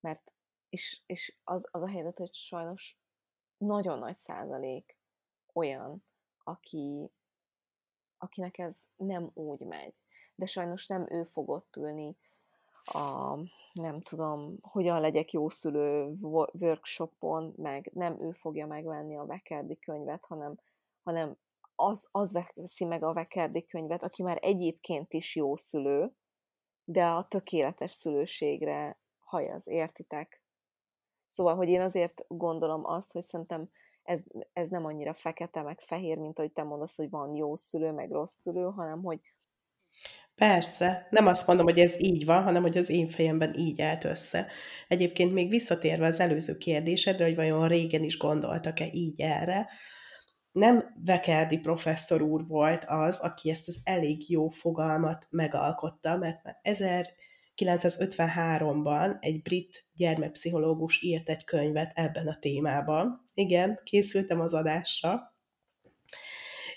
[0.00, 0.32] mert
[0.68, 2.98] és, és az, az a helyzet, hogy sajnos
[3.56, 4.98] nagyon nagy százalék
[5.52, 6.04] olyan,
[6.44, 7.12] aki,
[8.18, 9.94] akinek ez nem úgy megy.
[10.34, 12.16] De sajnos nem ő fogott ülni
[12.84, 13.36] a,
[13.72, 16.16] nem tudom, hogyan legyek jó szülő
[16.52, 20.58] workshopon, meg nem ő fogja megvenni a Vekerdi könyvet, hanem,
[21.02, 21.36] hanem
[21.74, 26.12] az, az veszi meg a Vekerdi könyvet, aki már egyébként is jó szülő,
[26.84, 30.42] de a tökéletes szülőségre hajaz, értitek?
[31.26, 33.70] Szóval, hogy én azért gondolom azt, hogy szerintem
[34.02, 37.92] ez, ez nem annyira fekete, meg fehér, mint ahogy te mondasz, hogy van jó szülő,
[37.92, 39.20] meg rossz szülő, hanem hogy
[40.34, 44.04] Persze, nem azt mondom, hogy ez így van, hanem hogy az én fejemben így állt
[44.04, 44.46] össze.
[44.88, 49.68] Egyébként még visszatérve az előző kérdésedre, hogy vajon régen is gondoltak-e így erre,
[50.52, 56.60] nem Vekerdi professzor úr volt az, aki ezt az elég jó fogalmat megalkotta, mert már
[56.62, 63.24] 1953-ban egy brit gyermekpszichológus írt egy könyvet ebben a témában.
[63.34, 65.34] Igen, készültem az adásra,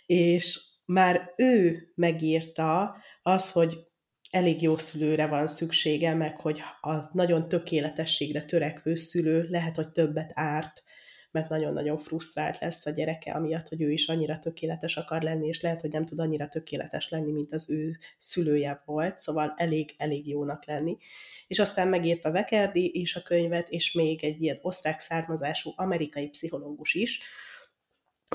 [0.05, 2.95] és már ő megírta
[3.27, 3.87] az, hogy
[4.29, 10.31] elég jó szülőre van szüksége, meg hogy a nagyon tökéletességre törekvő szülő lehet, hogy többet
[10.33, 10.83] árt,
[11.31, 15.61] mert nagyon-nagyon frusztrált lesz a gyereke, amiatt, hogy ő is annyira tökéletes akar lenni, és
[15.61, 20.27] lehet, hogy nem tud annyira tökéletes lenni, mint az ő szülője volt, szóval elég, elég
[20.27, 20.97] jónak lenni.
[21.47, 26.93] És aztán megírta Vekerdi is a könyvet, és még egy ilyen osztrák származású amerikai pszichológus
[26.93, 27.19] is,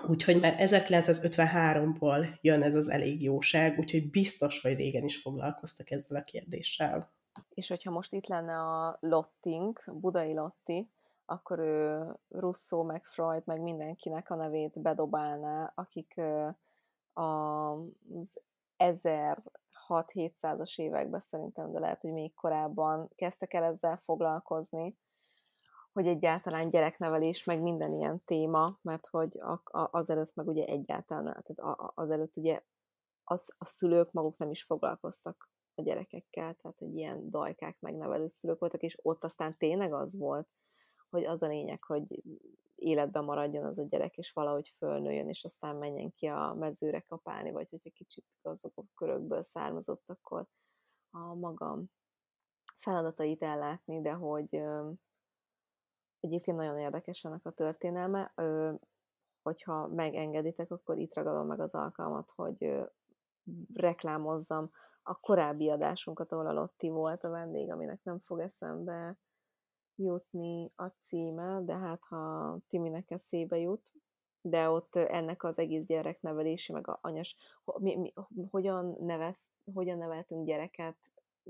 [0.08, 6.20] Úgyhogy már 1953-ból jön ez az elég jóság, úgyhogy biztos, hogy régen is foglalkoztak ezzel
[6.20, 7.10] a kérdéssel.
[7.54, 10.90] És hogyha most itt lenne a Lottink, Budai Lotti,
[11.26, 16.20] akkor ő Russo, meg Freud, meg mindenkinek a nevét bedobálná, akik
[17.12, 18.40] az
[18.78, 24.96] 1600-700-as években szerintem, de lehet, hogy még korábban kezdtek el ezzel foglalkozni,
[26.00, 31.24] hogy egyáltalán gyereknevelés, meg minden ilyen téma, mert hogy a, a, azelőtt meg ugye egyáltalán,
[31.46, 32.62] tehát a, azelőtt ugye
[33.24, 38.58] az, a szülők maguk nem is foglalkoztak a gyerekekkel, tehát hogy ilyen dajkák, megnevelő szülők
[38.58, 40.48] voltak, és ott aztán tényleg az volt,
[41.10, 42.22] hogy az a lényeg, hogy
[42.74, 47.50] életben maradjon az a gyerek, és valahogy fölnőjön, és aztán menjen ki a mezőre kapálni,
[47.50, 50.46] vagy hogyha kicsit azok a körökből származott, akkor
[51.10, 51.84] a magam
[52.76, 54.62] feladatait ellátni, de hogy
[56.20, 58.32] Egyébként nagyon érdekes ennek a történelme.
[58.34, 58.72] Ö,
[59.42, 62.88] hogyha megengeditek, akkor itt ragadom meg az alkalmat, hogy
[63.74, 64.70] reklámozzam
[65.02, 69.16] a korábbi adásunkat, ahol a Lotti volt a vendég, aminek nem fog eszembe
[69.94, 73.92] jutni a címe, de hát ha Timinek eszébe jut,
[74.42, 78.12] de ott ennek az egész gyereknevelési, meg a anyas, mi, mi,
[78.50, 79.38] hogyan, nevez,
[79.74, 80.96] hogyan neveltünk gyereket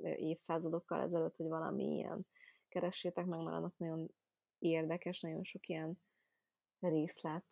[0.03, 2.27] évszázadokkal ezelőtt, hogy valami ilyen
[2.69, 4.11] keressétek meg, mert annak nagyon
[4.62, 6.01] érdekes, nagyon sok ilyen
[6.81, 7.44] részlet,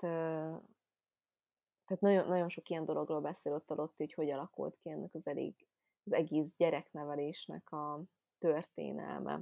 [1.88, 5.27] tehát nagyon, nagyon sok ilyen dologról beszél ott alatt, hogy hogy alakult ki ennek az,
[5.27, 5.66] elég,
[6.05, 8.03] az egész gyereknevelésnek a
[8.38, 9.40] történelme.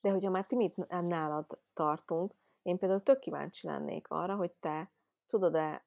[0.00, 4.92] De hogyha már Timit nálad tartunk, én például tök kíváncsi lennék arra, hogy te
[5.26, 5.86] tudod-e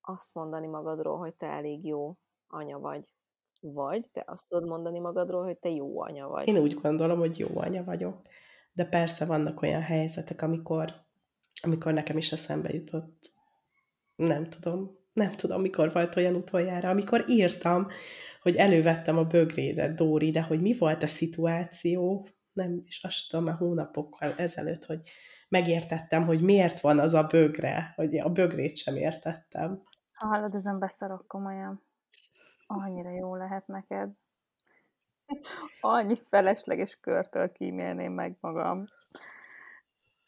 [0.00, 2.16] azt mondani magadról, hogy te elég jó
[2.46, 3.12] anya vagy.
[3.60, 6.48] Vagy te azt tudod mondani magadról, hogy te jó anya vagy.
[6.48, 8.20] Én úgy gondolom, hogy jó anya vagyok
[8.76, 10.94] de persze vannak olyan helyzetek, amikor,
[11.62, 13.32] amikor nekem is eszembe jutott,
[14.16, 17.86] nem tudom, nem tudom, mikor volt olyan utoljára, amikor írtam,
[18.42, 23.44] hogy elővettem a bögrédet, Dóri, de hogy mi volt a szituáció, nem, és azt tudom,
[23.44, 25.00] már hónapokkal ezelőtt, hogy
[25.48, 29.82] megértettem, hogy miért van az a bögre, hogy a bögrét sem értettem.
[30.12, 31.82] Hallod, ezen beszarok komolyan.
[32.66, 34.10] Annyira jó lehet neked.
[35.80, 38.84] Annyi felesleges körtől kímélném meg magam.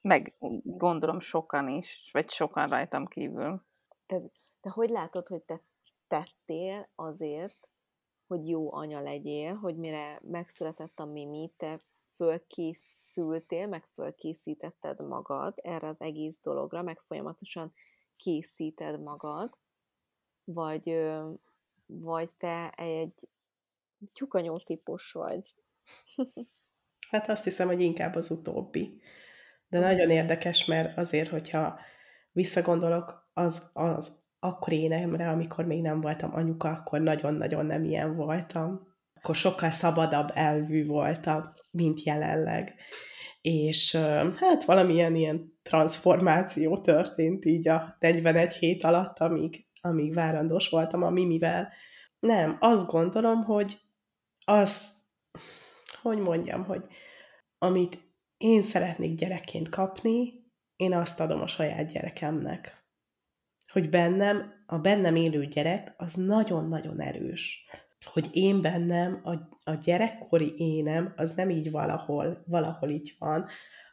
[0.00, 3.62] Meg gondolom sokan is, vagy sokan rajtam kívül.
[4.06, 4.20] Te,
[4.60, 5.60] te hogy látod, hogy te
[6.08, 7.68] tettél azért,
[8.26, 11.80] hogy jó anya legyél, hogy mire megszületett a Mimi, te
[12.14, 17.72] fölkészültél, meg fölkészítetted magad erre az egész dologra, meg folyamatosan
[18.16, 19.56] készíted magad,
[20.44, 21.12] vagy,
[21.86, 23.28] vagy te egy
[24.12, 25.54] Tyukanyó típus vagy.
[27.10, 29.00] hát azt hiszem, hogy inkább az utóbbi.
[29.68, 31.80] De nagyon érdekes, mert azért, hogyha
[32.32, 38.86] visszagondolok, az, az akkor énemre, amikor még nem voltam anyuka, akkor nagyon-nagyon nem ilyen voltam.
[39.14, 42.74] Akkor sokkal szabadabb elvű voltam, mint jelenleg.
[43.40, 43.96] És
[44.36, 51.10] hát valamilyen ilyen transformáció történt így a 41 hét alatt, amíg, amíg várandós voltam a
[51.10, 51.72] Mimivel.
[52.20, 53.78] Nem, azt gondolom, hogy
[54.48, 54.92] az,
[56.02, 56.86] hogy mondjam, hogy
[57.58, 57.98] amit
[58.36, 60.46] én szeretnék gyerekként kapni,
[60.76, 62.86] én azt adom a saját gyerekemnek.
[63.72, 67.66] Hogy bennem, a bennem élő gyerek az nagyon-nagyon erős.
[68.04, 69.32] Hogy én bennem, a,
[69.70, 73.46] a gyerekkori énem, az nem így valahol, valahol így van,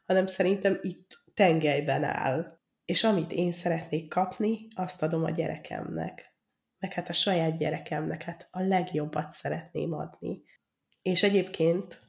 [0.06, 2.60] hanem szerintem itt tengelyben áll.
[2.86, 6.35] És amit én szeretnék kapni, azt adom a gyerekemnek.
[6.86, 10.44] Meg hát a saját gyerekemnek, hát a legjobbat szeretném adni.
[11.02, 12.02] És egyébként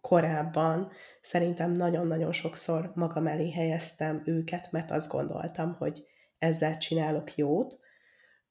[0.00, 0.90] korábban
[1.20, 6.04] szerintem nagyon-nagyon sokszor magam elé helyeztem őket, mert azt gondoltam, hogy
[6.38, 7.78] ezzel csinálok jót,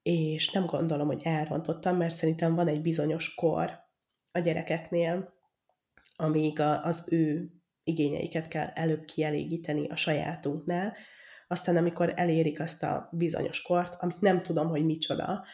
[0.01, 3.80] és nem gondolom, hogy elrontottam, mert szerintem van egy bizonyos kor
[4.32, 5.34] a gyerekeknél,
[6.15, 7.51] amíg a, az ő
[7.84, 10.93] igényeiket kell előbb kielégíteni a sajátunknál,
[11.47, 15.45] aztán amikor elérik azt a bizonyos kort, amit nem tudom, hogy micsoda,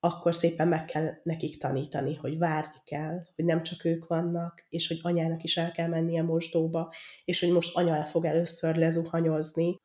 [0.00, 4.88] akkor szépen meg kell nekik tanítani, hogy várni kell, hogy nem csak ők vannak, és
[4.88, 9.76] hogy anyának is el kell mennie mosdóba, és hogy most anya fog először lezuhanyozni.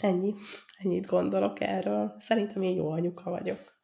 [0.00, 0.34] Ennyi.
[0.78, 2.14] Ennyit gondolok erről.
[2.18, 3.80] Szerintem én jó anyuka vagyok.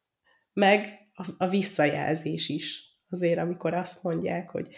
[0.53, 2.97] Meg a, a visszajelzés is.
[3.09, 4.69] Azért, amikor azt mondják, hogy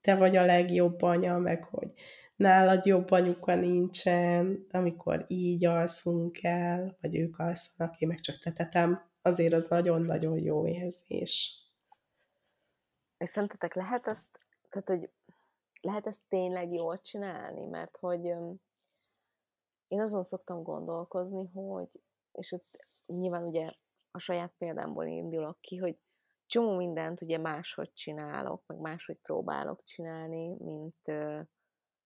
[0.00, 1.92] te vagy a legjobb anya, meg hogy
[2.36, 9.10] nálad jobb anyuka nincsen, amikor így alszunk el, vagy ők alszanak, én meg csak tetetem,
[9.22, 11.62] azért az nagyon-nagyon jó érzés.
[13.16, 14.26] És szerintetek lehet ezt,
[14.68, 15.10] tehát hogy
[15.80, 18.24] lehet ezt tényleg jól csinálni, mert hogy
[19.88, 23.70] én azon szoktam gondolkozni, hogy, és ott nyilván ugye
[24.10, 25.98] a saját példámból indulok ki, hogy
[26.46, 31.12] csomó mindent ugye máshogy csinálok, meg máshogy próbálok csinálni, mint,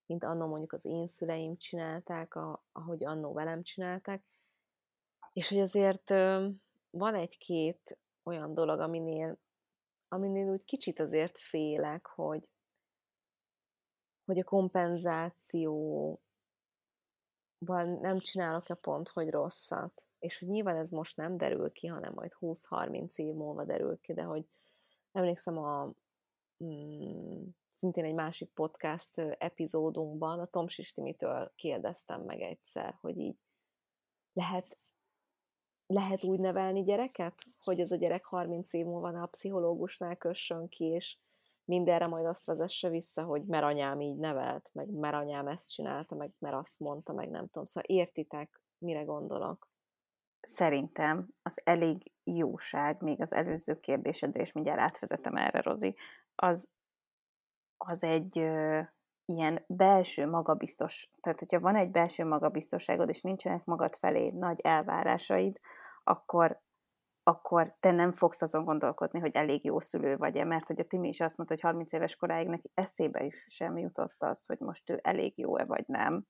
[0.08, 2.34] mint annó mondjuk az én szüleim csinálták,
[2.72, 4.22] ahogy annó velem csinálták,
[5.32, 6.08] és hogy azért
[6.90, 9.38] van egy-két olyan dolog, aminél,
[10.08, 12.50] aminél úgy kicsit azért félek, hogy,
[14.24, 16.20] hogy a kompenzáció
[17.58, 20.06] van, nem csinálok-e pont, hogy rosszat.
[20.18, 24.12] És hogy nyilván ez most nem derül ki, hanem majd 20-30 év múlva derül ki,
[24.12, 24.48] de hogy
[25.12, 25.92] emlékszem a
[26.64, 27.44] mm,
[27.78, 33.36] szintén egy másik podcast epizódunkban a Tom Sistimitől kérdeztem meg egyszer, hogy így
[34.32, 34.78] lehet
[35.86, 40.84] lehet úgy nevelni gyereket, hogy ez a gyerek 30 év múlva a pszichológusnál kössön ki,
[40.84, 41.18] és
[41.64, 46.14] mindenre majd azt vezesse vissza, hogy mert anyám így nevelt, meg mert anyám ezt csinálta,
[46.14, 47.66] meg mert azt mondta, meg nem tudom.
[47.66, 49.70] Szóval értitek, mire gondolok?
[50.40, 55.96] Szerintem az elég jóság, még az előző kérdésedre, és mindjárt átvezetem erre, Rozi,
[56.34, 56.68] az,
[57.78, 58.80] az egy ö,
[59.24, 65.60] ilyen belső magabiztos, tehát hogyha van egy belső magabiztosságod, és nincsenek magad felé nagy elvárásaid,
[66.04, 66.60] akkor,
[67.22, 71.08] akkor te nem fogsz azon gondolkodni, hogy elég jó szülő vagy-e, mert hogy a Timi
[71.08, 74.90] is azt mondta, hogy 30 éves koráig neki eszébe is sem jutott az, hogy most
[74.90, 76.26] ő elég jó-e vagy nem,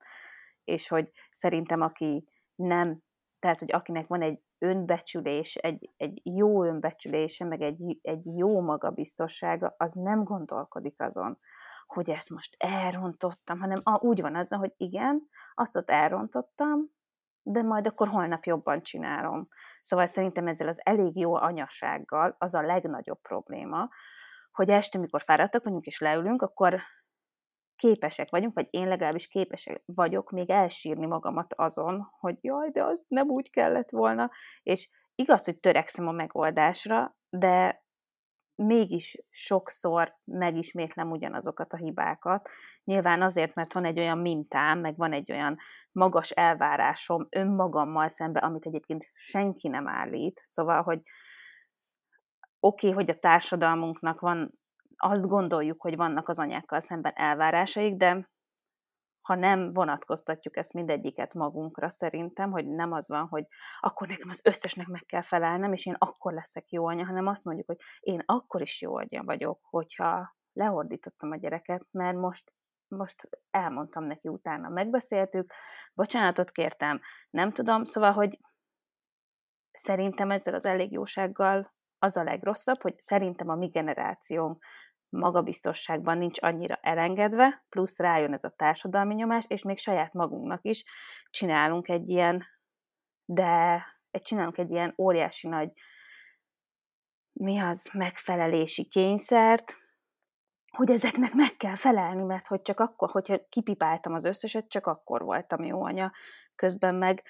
[0.64, 2.24] és hogy szerintem aki
[2.54, 3.02] nem,
[3.38, 9.74] tehát hogy akinek van egy önbecsülés, egy, egy jó önbecsülése, meg egy, egy jó magabiztossága,
[9.76, 11.38] az nem gondolkodik azon,
[11.86, 16.96] hogy ezt most elrontottam, hanem a, úgy van azzal, hogy igen, azt ott elrontottam,
[17.42, 19.48] de majd akkor holnap jobban csinálom.
[19.82, 23.88] Szóval szerintem ezzel az elég jó anyasággal az a legnagyobb probléma,
[24.52, 26.80] hogy este, mikor fáradtak vagyunk és leülünk, akkor
[27.78, 33.04] képesek vagyunk, vagy én legalábbis képesek vagyok még elsírni magamat azon, hogy jaj, de az
[33.08, 34.30] nem úgy kellett volna,
[34.62, 37.86] és igaz, hogy törekszem a megoldásra, de
[38.54, 42.48] mégis sokszor megismétlem ugyanazokat a hibákat.
[42.84, 45.58] Nyilván azért, mert van egy olyan mintám, meg van egy olyan
[45.92, 50.40] magas elvárásom önmagammal szembe, amit egyébként senki nem állít.
[50.44, 51.00] Szóval, hogy
[52.60, 54.57] oké, okay, hogy a társadalmunknak van,
[54.98, 58.28] azt gondoljuk, hogy vannak az anyákkal szemben elvárásaik, de
[59.20, 63.46] ha nem vonatkoztatjuk ezt mindegyiket magunkra szerintem, hogy nem az van, hogy
[63.80, 67.44] akkor nekem az összesnek meg kell felelnem, és én akkor leszek jó anya, hanem azt
[67.44, 72.52] mondjuk, hogy én akkor is jó anya vagyok, hogyha leordítottam a gyereket, mert most
[72.88, 75.52] most elmondtam neki utána, megbeszéltük,
[75.94, 78.38] bocsánatot kértem, nem tudom, szóval, hogy
[79.72, 84.64] szerintem ezzel az elég jósággal az a legrosszabb, hogy szerintem a mi generációnk
[85.08, 90.84] magabiztosságban nincs annyira elengedve, plusz rájön ez a társadalmi nyomás, és még saját magunknak is
[91.30, 92.44] csinálunk egy ilyen,
[93.24, 95.72] de egy, csinálunk egy ilyen óriási nagy
[97.32, 99.76] mi az, megfelelési kényszert,
[100.76, 105.22] hogy ezeknek meg kell felelni, mert hogy csak akkor, hogyha kipipáltam az összeset, csak akkor
[105.22, 106.12] voltam jó anya.
[106.54, 107.22] Közben meg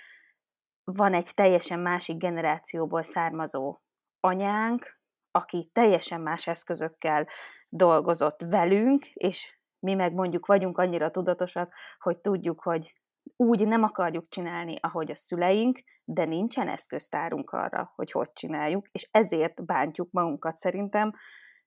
[0.84, 3.80] van egy teljesen másik generációból származó
[4.20, 4.98] anyánk,
[5.30, 7.28] aki teljesen más eszközökkel
[7.68, 12.92] dolgozott velünk, és mi meg mondjuk vagyunk annyira tudatosak, hogy tudjuk, hogy
[13.36, 19.08] úgy nem akarjuk csinálni, ahogy a szüleink, de nincsen eszköztárunk arra, hogy hogy csináljuk, és
[19.10, 21.12] ezért bántjuk magunkat szerintem,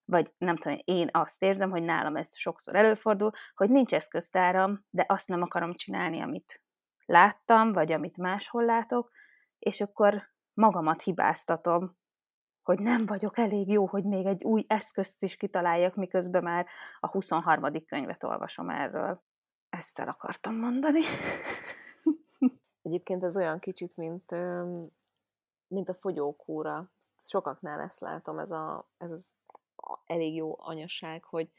[0.05, 5.05] vagy nem tudom, én azt érzem, hogy nálam ez sokszor előfordul, hogy nincs eszköztáram, de
[5.07, 6.61] azt nem akarom csinálni, amit
[7.05, 9.11] láttam, vagy amit máshol látok,
[9.59, 11.99] és akkor magamat hibáztatom,
[12.63, 16.67] hogy nem vagyok elég jó, hogy még egy új eszközt is kitaláljak, miközben már
[16.99, 17.85] a 23.
[17.85, 19.21] könyvet olvasom erről.
[19.69, 21.01] Ezt el akartam mondani.
[22.83, 24.31] Egyébként ez olyan kicsit, mint,
[25.67, 26.91] mint a fogyókúra.
[27.17, 29.25] Sokaknál ezt látom, ez, a, ez az
[30.05, 31.51] elég jó anyaság, hogy,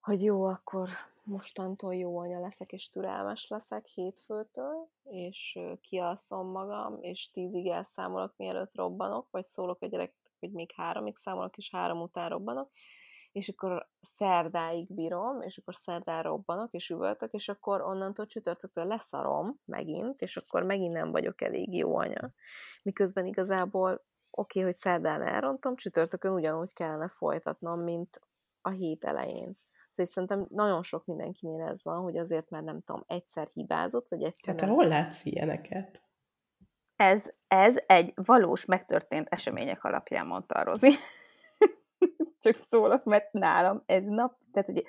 [0.00, 0.88] hogy jó, akkor
[1.26, 8.74] mostantól jó anya leszek, és türelmes leszek hétfőtől, és kialszom magam, és tízig elszámolok, mielőtt
[8.74, 12.70] robbanok, vagy szólok a gyerek, hogy még háromig számolok, és három után robbanok,
[13.32, 19.60] és akkor szerdáig bírom, és akkor szerdán robbanok, és üvöltök, és akkor onnantól csütörtöktől leszarom
[19.64, 22.32] megint, és akkor megint nem vagyok elég jó anya.
[22.82, 23.92] Miközben igazából
[24.30, 28.20] oké, okay, hogy szerdán elrontom, csütörtökön ugyanúgy kellene folytatnom, mint
[28.60, 29.58] a hét elején.
[29.96, 34.22] Szóval szerintem nagyon sok mindenkinél ez van, hogy azért, mert nem tudom, egyszer hibázott, vagy
[34.22, 36.02] egyszer Hát hol látsz ilyeneket?
[36.96, 40.90] Ez, ez egy valós megtörtént események alapján mondta Rozi.
[42.42, 44.82] Csak szólok, mert nálam ez nap, tehát ugye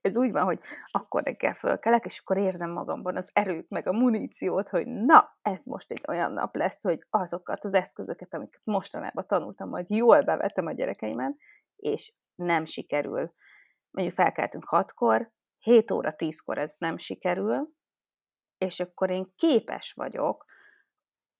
[0.00, 0.58] ez úgy van, hogy
[0.90, 5.64] akkor reggel fölkelek, és akkor érzem magamban az erőt, meg a muníciót, hogy na, ez
[5.64, 10.66] most egy olyan nap lesz, hogy azokat az eszközöket, amiket mostanában tanultam, majd jól bevettem
[10.66, 11.36] a gyerekeimen,
[11.76, 13.32] és nem sikerül
[13.92, 17.68] mondjuk felkeltünk hatkor, 7 óra 10-kor ez nem sikerül,
[18.58, 20.44] és akkor én képes vagyok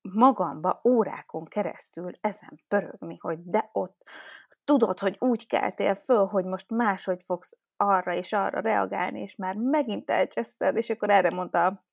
[0.00, 4.02] magamba órákon keresztül ezen pörögni, hogy de ott
[4.64, 9.54] tudod, hogy úgy keltél föl, hogy most máshogy fogsz arra és arra reagálni, és már
[9.54, 11.84] megint elcseszted, és akkor erre mondta a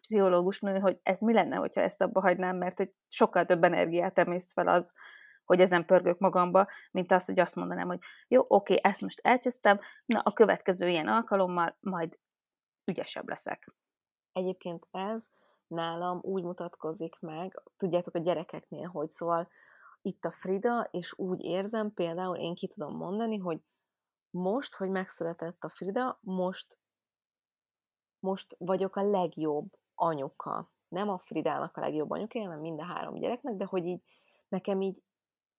[0.00, 4.18] pszichológus nő, hogy ez mi lenne, hogyha ezt abba hagynám, mert hogy sokkal több energiát
[4.18, 4.92] emészt fel az,
[5.46, 9.80] hogy ezen pörgök magamba, mint az, hogy azt mondanám, hogy jó, oké, ezt most elcsesztem,
[10.04, 12.18] na a következő ilyen alkalommal majd
[12.84, 13.74] ügyesebb leszek.
[14.32, 15.26] Egyébként ez
[15.66, 19.48] nálam úgy mutatkozik meg, tudjátok a gyerekeknél, hogy szóval
[20.02, 23.60] itt a Frida, és úgy érzem, például én ki tudom mondani, hogy
[24.30, 26.78] most, hogy megszületett a Frida, most,
[28.18, 30.70] most vagyok a legjobb anyuka.
[30.88, 34.02] Nem a Fridának a legjobb anyuka, hanem mind a három gyereknek, de hogy így
[34.48, 35.02] nekem így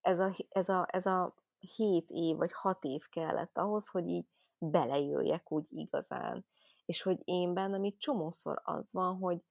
[0.08, 1.34] ez a, ez, a, ez a
[1.76, 4.26] hét év vagy hat év kellett ahhoz, hogy így
[4.58, 6.46] belejöjjek úgy igazán.
[6.84, 9.42] És hogy én bennem így csomószor az van, hogy,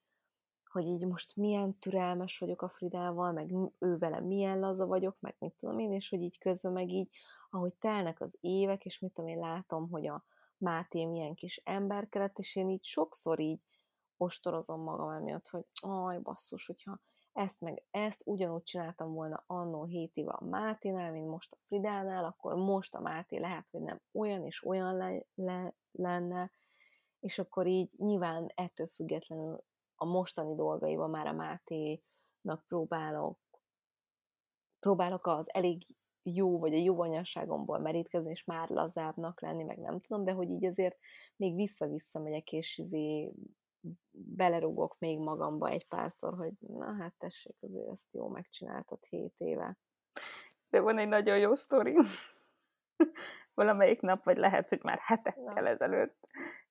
[0.72, 5.36] hogy így most milyen türelmes vagyok a Fridával, meg ő vele milyen laza vagyok, meg
[5.40, 7.10] mit tudom én, és hogy így közben meg így,
[7.50, 10.26] ahogy telnek az évek, és mit tudom én látom, hogy a
[10.58, 13.62] Máté milyen kis ember kellett, és én így sokszor így
[14.18, 17.00] ostorozom magam emiatt, hogy aj, basszus, hogyha
[17.38, 22.26] ezt meg ezt ugyanúgy csináltam volna annó 7 éve a Máténál, mint most a Fridánál,
[22.26, 26.52] akkor most a Máté lehet, hogy nem olyan és olyan le, le, lenne,
[27.20, 29.64] és akkor így nyilván ettől függetlenül
[29.96, 33.40] a mostani dolgaiban már a Máténak próbálok,
[34.80, 35.84] próbálok az elég
[36.24, 40.50] jó, vagy a jó anyasságomból merítkezni, és már lazábbnak lenni, meg nem tudom, de hogy
[40.50, 40.98] így azért
[41.36, 43.34] még vissza-vissza megyek, és izé
[44.12, 49.78] belerúgok még magamba egy párszor, hogy na hát tessék, azért ezt jó megcsináltad hét éve.
[50.70, 51.98] De van egy nagyon jó sztori.
[53.54, 55.70] Valamelyik nap, vagy lehet, hogy már hetekkel na.
[55.70, 56.28] ezelőtt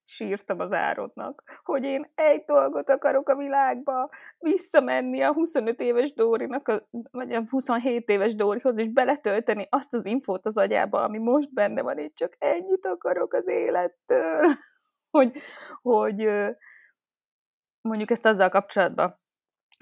[0.06, 6.82] sírtam az árodnak, hogy én egy dolgot akarok a világba, visszamenni a 25 éves Dórinak,
[7.10, 11.82] vagy a 27 éves Dórihoz, és beletölteni azt az infót az agyába, ami most benne
[11.82, 14.40] van, én csak ennyit akarok az élettől,
[15.16, 15.38] hogy,
[15.82, 16.28] hogy
[17.86, 19.18] mondjuk ezt azzal kapcsolatban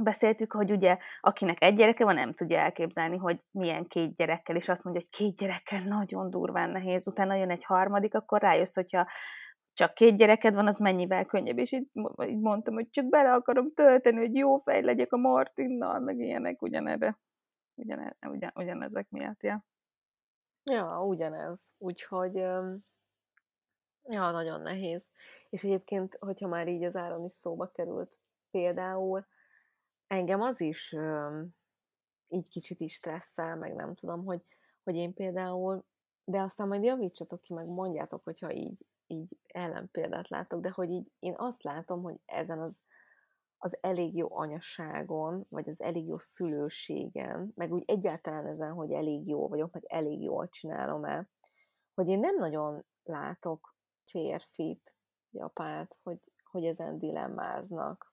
[0.03, 4.69] beszéltük, hogy ugye akinek egy gyereke van, nem tudja elképzelni, hogy milyen két gyerekkel, és
[4.69, 9.07] azt mondja, hogy két gyerekkel nagyon durván nehéz, utána jön egy harmadik, akkor rájössz, hogyha
[9.73, 11.89] csak két gyereked van, az mennyivel könnyebb, és így,
[12.41, 17.19] mondtam, hogy csak bele akarom tölteni, hogy jó fej legyek a Martinnal, meg ilyenek ugyanerre,
[17.75, 19.65] ugyan, ugyan, ugyanezek miatt, ja.
[20.71, 21.75] Ja, ugyanez.
[21.79, 22.43] Úgyhogy
[24.09, 25.03] Ja, nagyon nehéz.
[25.51, 28.19] És egyébként, hogyha már így az áron is szóba került,
[28.51, 29.27] például
[30.07, 31.55] engem az is öm,
[32.29, 34.43] így kicsit is stresszel, meg nem tudom, hogy,
[34.83, 35.85] hogy én például,
[36.25, 41.13] de aztán majd javítsatok ki, meg mondjátok, hogyha így, így ellenpéldát látok, de hogy így
[41.19, 42.81] én azt látom, hogy ezen az,
[43.59, 49.29] az elég jó anyaságon, vagy az elég jó szülőségen, meg úgy egyáltalán ezen, hogy elég
[49.29, 51.29] jó vagyok, meg elég jól csinálom el,
[51.95, 53.74] hogy én nem nagyon látok
[54.05, 54.95] férfit,
[55.31, 58.13] Japát, hogy, hogy ezen dilemmáznak.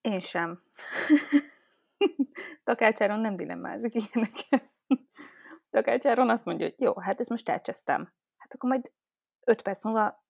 [0.00, 0.62] Én sem.
[2.64, 4.70] Takácsáron nem dilemmázik ilyeneket.
[5.70, 8.12] Takácsáron azt mondja, hogy jó, hát ezt most elcsesztem.
[8.38, 8.90] Hát akkor majd
[9.44, 10.24] öt perc múlva,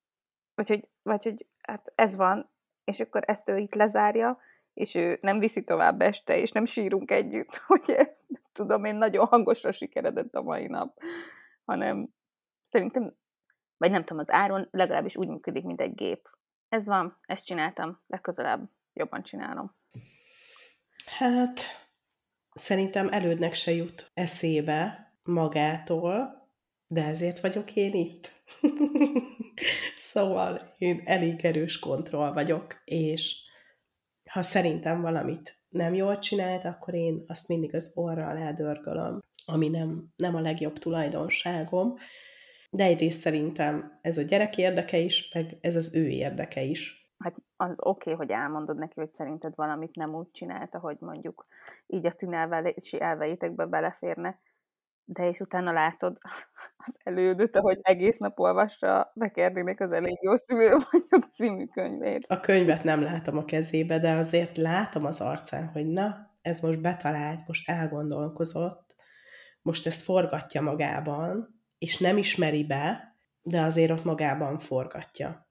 [0.54, 2.50] vagy hogy, vagy hogy hát ez van,
[2.84, 4.38] és akkor ezt ő itt lezárja,
[4.72, 8.16] és ő nem viszi tovább este, és nem sírunk együtt, hogy
[8.52, 10.98] tudom én, nagyon hangosra sikeredett a mai nap,
[11.64, 12.08] hanem
[12.62, 13.16] szerintem,
[13.80, 16.28] vagy nem tudom, az áron legalábbis úgy működik, mint egy gép.
[16.68, 19.76] Ez van, ezt csináltam, legközelebb jobban csinálom.
[21.06, 21.60] Hát,
[22.54, 26.46] szerintem elődnek se jut eszébe magától,
[26.86, 28.42] de ezért vagyok én itt.
[30.10, 33.36] szóval én elég erős kontroll vagyok, és
[34.30, 40.12] ha szerintem valamit nem jól csinált, akkor én azt mindig az orral eldörgölöm, ami nem,
[40.16, 41.96] nem a legjobb tulajdonságom,
[42.70, 47.00] de egyrészt szerintem ez a gyerek érdeke is, meg ez az ő érdeke is.
[47.18, 51.46] Hát az oké, okay, hogy elmondod neki, hogy szerinted valamit nem úgy csinálta, hogy mondjuk
[51.86, 54.40] így a tünelvelési elveitekbe beleférne,
[55.04, 56.18] de és utána látod
[56.86, 62.26] az elődöt, ahogy egész nap olvassa Bekerdinek az elég jó szülő vagyok című könyvét.
[62.28, 66.80] A könyvet nem látom a kezébe, de azért látom az arcán, hogy na, ez most
[66.80, 68.94] betalált, most elgondolkozott,
[69.62, 75.48] most ezt forgatja magában, és nem ismeri be, de azért ott magában forgatja.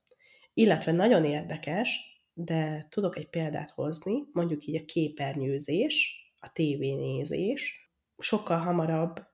[0.54, 2.00] Illetve nagyon érdekes,
[2.32, 9.28] de tudok egy példát hozni, mondjuk így a képernyőzés, a tévénézés, sokkal hamarabb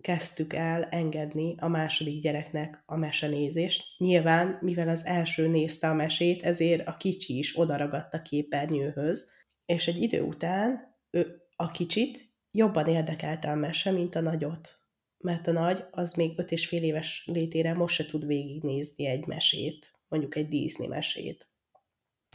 [0.00, 3.84] kezdtük el engedni a második gyereknek a mesenézést.
[3.98, 9.30] Nyilván, mivel az első nézte a mesét, ezért a kicsi is odaragadt a képernyőhöz,
[9.64, 14.77] és egy idő után ő a kicsit jobban érdekelte a mese, mint a nagyot.
[15.18, 19.26] Mert a nagy az még öt és fél éves létére most se tud végignézni egy
[19.26, 21.48] mesét, mondjuk egy Disney mesét.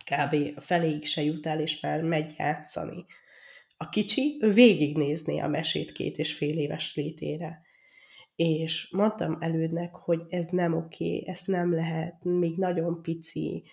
[0.03, 0.59] Kb.
[0.59, 3.05] feléig se jut el, és már megy játszani.
[3.77, 7.61] A kicsi, ő végignézné a mesét két és fél éves létére.
[8.35, 13.63] És mondtam elődnek, hogy ez nem oké, ezt nem lehet, még nagyon pici,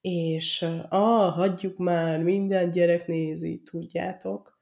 [0.00, 4.53] és ah, hagyjuk már, minden gyerek nézi, tudjátok.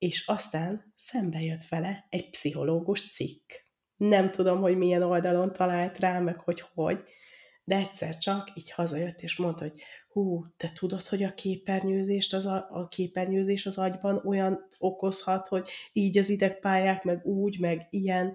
[0.00, 3.50] És aztán szembe jött vele egy pszichológus cikk.
[3.96, 7.04] Nem tudom, hogy milyen oldalon talált rá, meg hogy hogy,
[7.64, 12.46] de egyszer csak így hazajött, és mondta, hogy hú, te tudod, hogy a képernyőzést az
[12.46, 18.34] a, a képernyőzés az agyban olyan okozhat, hogy így az idegpályák, meg úgy, meg ilyen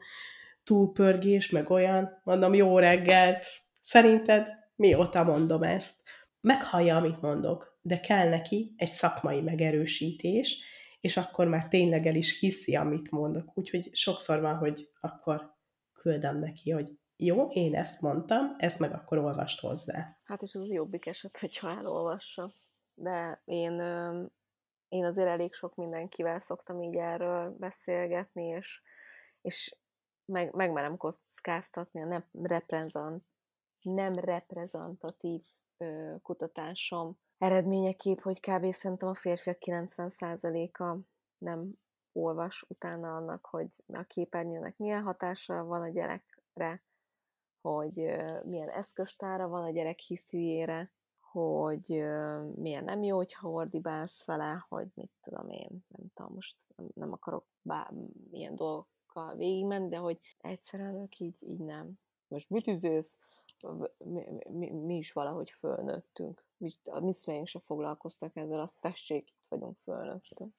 [0.63, 2.21] túlpörgés, meg olyan.
[2.23, 3.47] Mondom, jó reggelt.
[3.79, 5.95] Szerinted mióta mondom ezt?
[6.41, 10.57] Meghallja, amit mondok, de kell neki egy szakmai megerősítés,
[11.05, 13.57] és akkor már tényleg el is hiszi, amit mondok.
[13.57, 15.55] Úgyhogy sokszor van, hogy akkor
[15.93, 20.17] küldem neki, hogy jó, én ezt mondtam, ezt meg akkor olvast hozzá.
[20.23, 22.51] Hát és az jobbik eset, hogyha elolvassa.
[22.95, 23.79] De én,
[24.87, 28.81] én azért elég sok mindenkivel szoktam így erről beszélgetni, és,
[29.41, 29.75] és
[30.25, 33.23] meg, megmerem kockáztatni a nem, reprezent,
[33.81, 35.41] nem reprezentatív
[36.21, 38.73] kutatásom eredményeképp, hogy kb.
[38.73, 40.97] szerintem a férfiak 90%-a
[41.37, 41.73] nem
[42.11, 46.83] olvas utána annak, hogy a képernyőnek milyen hatása van a gyerekre,
[47.61, 47.95] hogy
[48.43, 51.87] milyen eszköztára van a gyerek hisziére, hogy
[52.55, 57.45] milyen nem jó, hogyha ordibálsz vele, hogy mit tudom én, nem tudom, most nem, akarok
[57.61, 57.91] bár
[58.31, 61.99] milyen dolgokkal végigmenni, de hogy egyszerűen ők így, így nem.
[62.27, 63.17] Most mit üzősz?
[63.97, 66.44] Mi, mi, mi is valahogy fölnőttünk.
[66.83, 70.53] A mi szüleink se foglalkoztak ezzel, azt tessék, itt vagyunk fölnőttünk.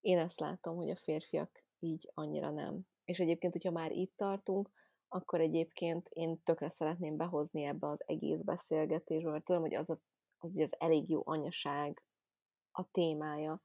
[0.00, 2.80] Én ezt látom, hogy a férfiak így annyira nem.
[3.04, 4.70] És egyébként, hogyha már itt tartunk,
[5.08, 9.98] akkor egyébként én tökre szeretném behozni ebbe az egész beszélgetésbe, mert tudom, hogy az, a,
[10.38, 12.02] az, az elég jó anyaság
[12.70, 13.62] a témája,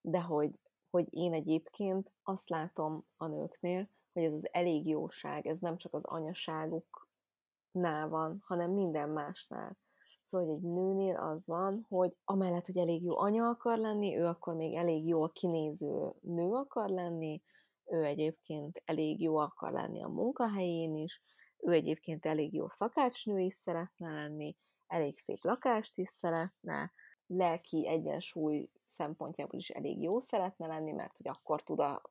[0.00, 0.58] de hogy,
[0.90, 5.94] hogy én egyébként azt látom a nőknél, hogy ez az elég jóság, ez nem csak
[5.94, 9.76] az anyaságuknál van, hanem minden másnál.
[10.20, 14.26] Szóval, hogy egy nőnél az van, hogy amellett, hogy elég jó anya akar lenni, ő
[14.26, 17.42] akkor még elég jó kinéző nő akar lenni,
[17.84, 21.22] ő egyébként elég jó akar lenni a munkahelyén is,
[21.58, 24.56] ő egyébként elég jó szakácsnő is szeretne lenni,
[24.86, 26.92] elég szép lakást is szeretne,
[27.26, 32.02] lelki egyensúly szempontjából is elég jó szeretne lenni, mert hogy akkor tud a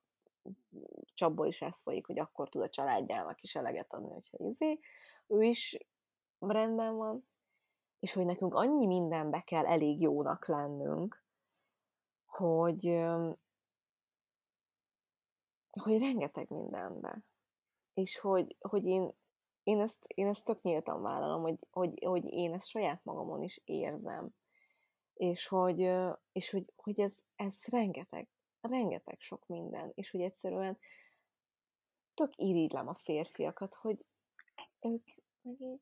[1.13, 4.79] csapból is ez folyik, hogy akkor tud a családjának is eleget adni, hogyha izé,
[5.27, 5.77] ő is
[6.39, 7.27] rendben van,
[7.99, 11.23] és hogy nekünk annyi mindenbe kell elég jónak lennünk,
[12.25, 13.05] hogy
[15.79, 17.23] hogy rengeteg mindenbe.
[17.93, 19.11] És hogy, hogy én,
[19.63, 23.61] én ezt, én ezt tök nyíltan vállalom, hogy, hogy, hogy én ezt saját magamon is
[23.63, 24.29] érzem.
[25.13, 25.91] És hogy,
[26.31, 28.27] és hogy, hogy ez, ez rengeteg,
[28.61, 29.91] rengeteg sok minden.
[29.95, 30.77] És hogy egyszerűen
[32.13, 34.05] tök irigylem a férfiakat, hogy
[34.79, 35.03] ők
[35.41, 35.79] meg így,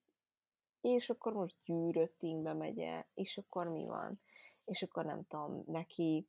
[0.88, 4.22] és akkor most gyűröttingbe megye, és akkor mi van?
[4.66, 6.28] És akkor nem tudom, neki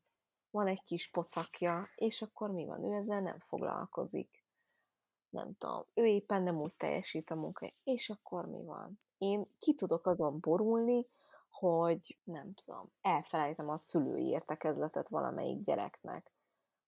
[0.51, 2.85] van egy kis pocakja, és akkor mi van?
[2.85, 4.45] Ő ezzel nem foglalkozik.
[5.31, 9.01] Nem tudom, ő éppen nem úgy teljesít a munkája, és akkor mi van?
[9.19, 11.07] Én ki tudok azon borulni,
[11.51, 16.33] hogy nem tudom, elfelejtem a szülői értekezletet valamelyik gyereknek,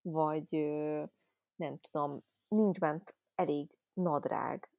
[0.03, 0.51] vagy
[1.57, 4.71] nem tudom, nincs bent elég nadrág,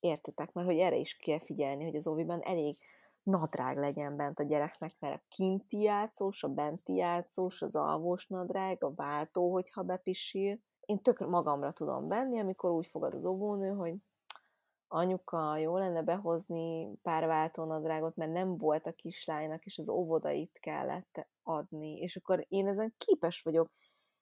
[0.00, 0.52] értitek?
[0.52, 2.76] Mert hogy erre is kell figyelni, hogy az óviban elég
[3.22, 8.84] nadrág legyen bent a gyereknek, mert a kinti játszós, a benti játszós, az alvós nadrág,
[8.84, 10.58] a váltó, hogyha bepisil.
[10.80, 13.94] Én tök magamra tudom venni, amikor úgy fogad az óvónő, hogy
[14.92, 21.28] anyuka, jó lenne behozni pár váltónadrágot, mert nem volt a kislánynak, és az óvodait kellett
[21.42, 21.98] adni.
[21.98, 23.70] És akkor én ezen képes vagyok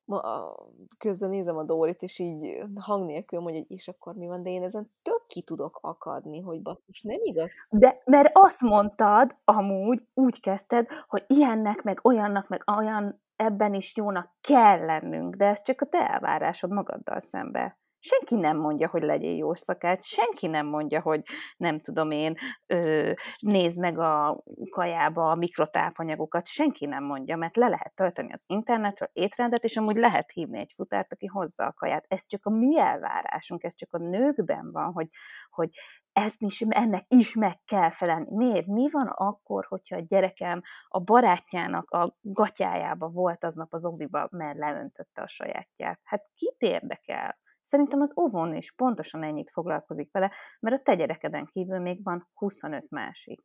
[0.08, 0.54] ma,
[0.98, 4.50] közben nézem a Dórit, és így hang nélkül mondja, hogy és akkor mi van, de
[4.50, 7.50] én ezen tök ki tudok akadni, hogy basszus, nem igaz?
[7.70, 13.96] De, mert azt mondtad, amúgy úgy kezdted, hogy ilyennek, meg olyannak, meg olyan ebben is
[13.96, 17.78] jónak kell lennünk, de ez csak a te elvárásod magaddal szembe.
[18.00, 21.22] Senki nem mondja, hogy legyél jó szakát, senki nem mondja, hogy
[21.56, 22.34] nem tudom én,
[22.66, 28.44] ö, nézd meg a kajába a mikrotápanyagokat, senki nem mondja, mert le lehet tölteni az
[28.46, 32.04] internetről étrendet, és amúgy lehet hívni egy futárt, aki hozza a kaját.
[32.08, 35.08] Ez csak a mi elvárásunk, ez csak a nőkben van, hogy,
[35.50, 35.70] hogy
[36.12, 38.26] ezt is, ennek is meg kell felelni.
[38.30, 38.66] Miért?
[38.66, 44.58] Mi van akkor, hogyha a gyerekem a barátjának a gatyájába volt aznap az oviba, mert
[44.58, 46.00] leöntötte a sajátját?
[46.04, 47.38] Hát kit érdekel?
[47.68, 52.28] Szerintem az óvón is pontosan ennyit foglalkozik vele, mert a te gyerekeden kívül még van
[52.34, 53.40] 25 másik.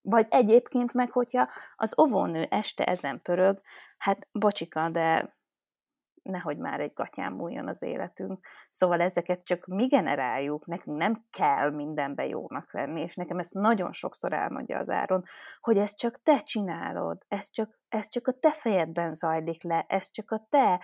[0.00, 3.60] Vagy egyébként meg, hogyha az óvónő este ezen pörög,
[3.98, 5.36] hát bocsika, de
[6.22, 8.46] nehogy már egy gatyán múljon az életünk.
[8.68, 13.92] Szóval ezeket csak mi generáljuk, nekünk nem kell mindenbe jónak lenni, és nekem ezt nagyon
[13.92, 15.24] sokszor elmondja az Áron,
[15.60, 20.10] hogy ezt csak te csinálod, ez csak, ez csak a te fejedben zajlik le, ez
[20.10, 20.80] csak a te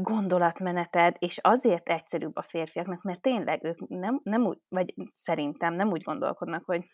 [0.00, 5.88] gondolatmeneted, és azért egyszerűbb a férfiaknak, mert tényleg ők nem, nem úgy, vagy szerintem nem
[5.88, 6.86] úgy gondolkodnak, hogy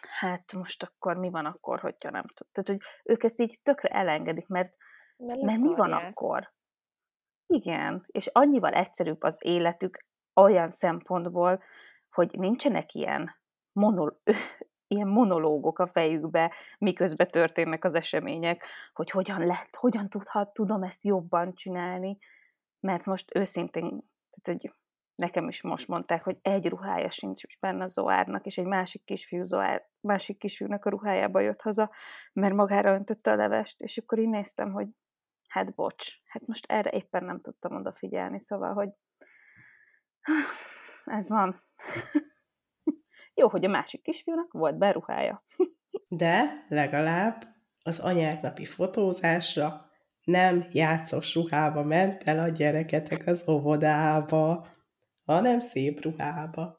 [0.00, 2.46] hát most akkor mi van akkor, hogyha nem tud.
[2.52, 4.74] Tehát, hogy ők ezt így tökre elengedik, mert,
[5.16, 6.54] mert, mert mi van akkor?
[7.46, 9.98] Igen, és annyival egyszerűbb az életük
[10.34, 11.62] olyan szempontból,
[12.10, 13.36] hogy nincsenek ilyen
[13.72, 14.20] monol
[14.88, 21.04] ilyen monológok a fejükbe, miközben történnek az események, hogy hogyan lett, hogyan tudhat, tudom ezt
[21.04, 22.18] jobban csinálni,
[22.80, 24.02] mert most őszintén,
[24.40, 24.72] tehát, hogy
[25.14, 29.42] nekem is most mondták, hogy egy ruhája sincs benne a Zoárnak, és egy másik kisfiú
[29.42, 31.90] Zoár, másik kisfiúnak a ruhájába jött haza,
[32.32, 34.88] mert magára öntötte a levest, és akkor én néztem, hogy
[35.48, 38.88] hát bocs, hát most erre éppen nem tudtam odafigyelni, szóval, hogy
[41.04, 41.62] ez van.
[43.38, 45.44] Jó, hogy a másik kisfiúnak volt beruhája.
[46.08, 49.90] De legalább az anyák napi fotózásra
[50.24, 54.66] nem játszos ruhába ment el a gyereketek az óvodába,
[55.24, 56.78] hanem szép ruhába.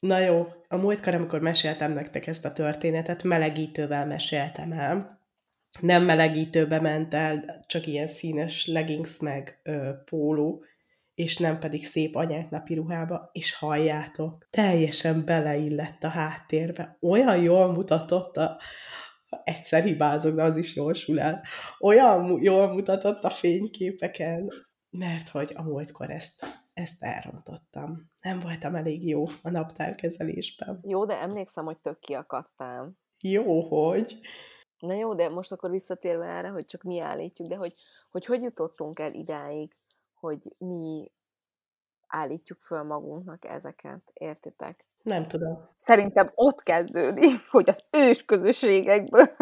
[0.00, 5.20] Na jó, a múltkor, amikor meséltem nektek ezt a történetet, melegítővel meséltem el.
[5.80, 10.64] Nem melegítőbe ment el, csak ilyen színes leggings meg ö, póló,
[11.18, 16.96] és nem pedig szép anyák napi ruhába, és halljátok, teljesen beleillett a háttérbe.
[17.00, 18.60] Olyan jól mutatott a,
[19.44, 21.42] egyszer hibázok, de az is jósul el.
[21.78, 24.48] Olyan jól mutatott a fényképeken,
[24.90, 28.10] mert hogy a múltkor ezt, ezt elrontottam.
[28.20, 30.80] Nem voltam elég jó a naptárkezelésben.
[30.82, 32.92] Jó, de emlékszem, hogy tök kiakadtál.
[33.22, 34.18] Jó, hogy.
[34.78, 37.74] Na jó, de most akkor visszatérve erre, hogy csak mi állítjuk, de hogy
[38.10, 39.76] hogy, hogy jutottunk el idáig,
[40.20, 41.12] hogy mi
[42.06, 44.86] állítjuk föl magunknak ezeket, értitek?
[45.02, 45.68] Nem tudom.
[45.76, 49.28] Szerintem ott kezdődik, hogy az ős közösségekből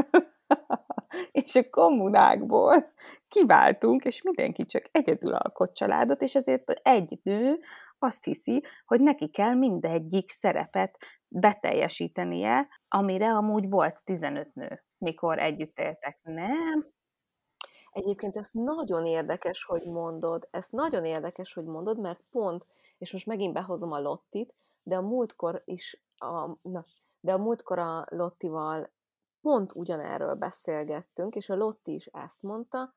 [1.32, 2.92] és a kommunákból
[3.28, 7.58] kiváltunk, és mindenki csak egyedül alkot családot, és ezért egy nő
[7.98, 10.96] azt hiszi, hogy neki kell mindegyik szerepet
[11.28, 16.18] beteljesítenie, amire amúgy volt 15 nő, mikor együtt éltek.
[16.22, 16.86] Nem,
[17.96, 22.66] Egyébként ez nagyon érdekes, hogy mondod, ezt nagyon érdekes, hogy mondod, mert pont,
[22.98, 26.84] és most megint behozom a Lottit, de a múltkor is, a, na,
[27.20, 28.90] de a múltkor a Lottival
[29.40, 32.94] pont ugyanerről beszélgettünk, és a Lotti is ezt mondta,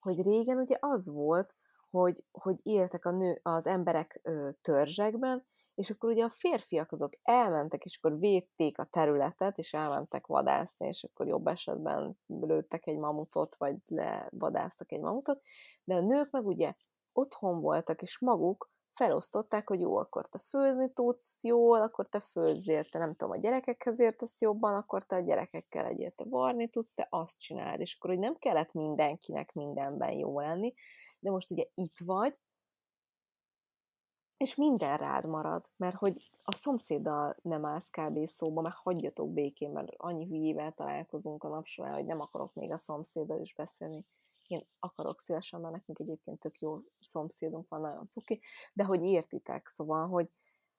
[0.00, 1.54] hogy régen ugye az volt,
[1.90, 5.44] hogy, hogy éltek a nő, az emberek ö, törzsekben,
[5.74, 10.86] és akkor ugye a férfiak azok elmentek, és akkor védték a területet, és elmentek vadászni,
[10.86, 15.42] és akkor jobb esetben lőttek egy mamutot, vagy levadáztak egy mamutot,
[15.84, 16.74] de a nők meg ugye
[17.12, 22.84] otthon voltak, és maguk felosztották, hogy jó, akkor te főzni tudsz jól, akkor te főzzél,
[22.84, 26.94] te nem tudom, a gyerekekhez értesz jobban, akkor te a gyerekekkel egyél, te varni tudsz,
[26.94, 30.74] te azt csináld, és akkor hogy nem kellett mindenkinek mindenben jó lenni,
[31.18, 32.36] de most ugye itt vagy,
[34.36, 38.26] és minden rád marad, mert hogy a szomszéddal nem állsz kb.
[38.26, 42.72] szóba, meg hagyjatok békén, mert annyi hülyével találkozunk a nap során, hogy nem akarok még
[42.72, 44.04] a szomszéddal is beszélni
[44.48, 48.40] én akarok szívesen, mert nekünk egyébként tök jó szomszédunk van, nagyon cuki,
[48.72, 50.30] de hogy értitek, szóval, hogy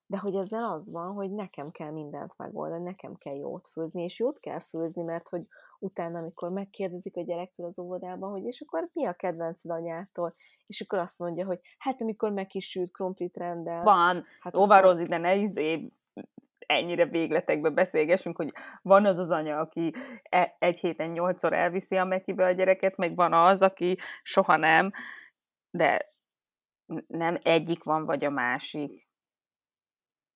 [0.08, 4.20] de hogy ezzel az van, hogy nekem kell mindent megoldani, nekem kell jót főzni, és
[4.20, 5.47] jót kell főzni, mert hogy
[5.80, 10.34] utána, amikor megkérdezik a gyerektől az óvodában, hogy és akkor mi a kedvenced anyától,
[10.65, 13.84] és akkor azt mondja, hogy hát amikor megkisült krumplit rendel.
[13.84, 15.91] Van, hát óvarozni, de ne izé
[16.65, 22.05] ennyire végletekbe beszélgessünk, hogy van az az anya, aki e, egy héten nyolcszor elviszi a
[22.05, 24.91] mekibe a gyereket, meg van az, aki soha nem,
[25.69, 26.13] de
[27.07, 29.05] nem egyik van, vagy a másik.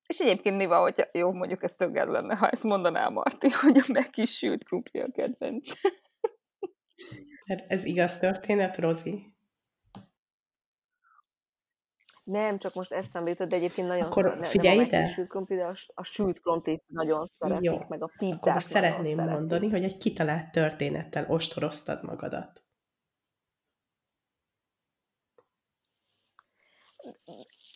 [0.10, 3.78] És egyébként mi van, hogyha jó, mondjuk ez több lenne, ha ezt mondaná Marti, hogy
[3.78, 5.70] a megkisült krumpli a kedvenc.
[7.48, 9.36] Hát ez igaz történet, Rozi?
[12.24, 15.02] Nem, csak most eszembe jutott, de egyébként nagyon Akkor ne, figyelj nem ide.
[15.02, 17.78] a sült krumpli, de a, a sült krumplit nagyon szeretik, Jó.
[17.88, 19.38] meg a pizzát Akkor most szeretném szeretik.
[19.40, 22.64] mondani, hogy egy kitalált történettel ostoroztad magadat.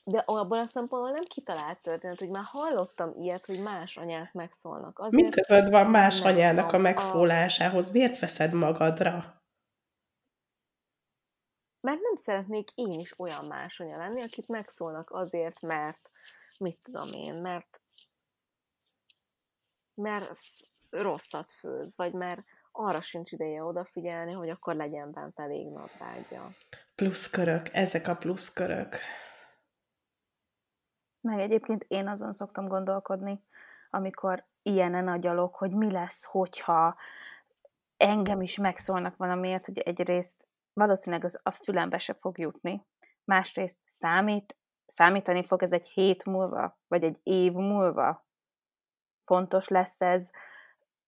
[0.04, 5.00] De abban a szempontból nem kitalált történet, hogy már hallottam ilyet, hogy más anyák megszólnak.
[5.00, 7.92] Azért, Mi között van más anyának a megszólásához?
[7.92, 9.42] Miért veszed magadra?
[11.80, 16.10] Mert nem szeretnék én is olyan más anya lenni, akit megszólnak azért, mert
[16.58, 17.82] mit tudom én, mert
[19.96, 20.32] mert
[20.90, 22.42] rosszat főz, vagy mert
[22.72, 26.50] arra sincs ideje odafigyelni, hogy akkor legyen bent elég nadrágja.
[26.96, 28.98] Pluszkörök, ezek a pluszkörök.
[31.24, 33.44] Meg egyébként én azon szoktam gondolkodni,
[33.90, 36.96] amikor ilyenen agyalok, hogy mi lesz, hogyha
[37.98, 42.86] engem is megszólnak valamiért, hogy egyrészt valószínűleg az a fülembe se fog jutni.
[43.24, 48.26] Másrészt számít, számítani fog ez egy hét múlva, vagy egy év múlva.
[49.24, 50.30] Fontos lesz ez,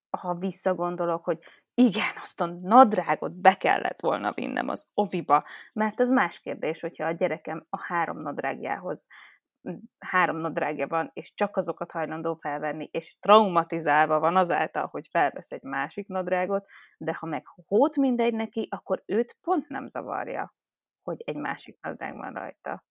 [0.10, 1.40] ha visszagondolok, hogy
[1.74, 5.44] igen, azt a nadrágot be kellett volna vinnem az oviba,
[5.74, 9.08] mert ez más kérdés, hogyha a gyerekem a három nadrágjához
[10.00, 15.64] három nadrágja van, és csak azokat hajlandó felvenni, és traumatizálva van azáltal, hogy felvesz egy
[15.64, 16.66] másik nadrágot,
[16.98, 20.56] de ha meg hót mindegy neki, akkor őt pont nem zavarja,
[21.04, 22.86] hogy egy másik nadrág van rajta.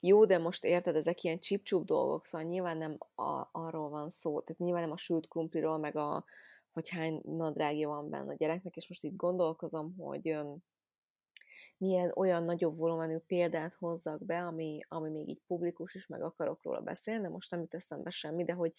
[0.00, 4.40] Jó, de most érted, ezek ilyen csipcsup dolgok, szóval nyilván nem a, arról van szó,
[4.40, 6.24] tehát nyilván nem a sült krumpliról, meg a,
[6.72, 10.38] hogy hány nadrágja van benne a gyereknek, és most itt gondolkozom, hogy
[11.78, 16.62] milyen olyan nagyobb volumenű példát hozzak be, ami, ami még így publikus is, meg akarok
[16.62, 18.72] róla beszélni, de most nem jut eszembe semmi, de hogy,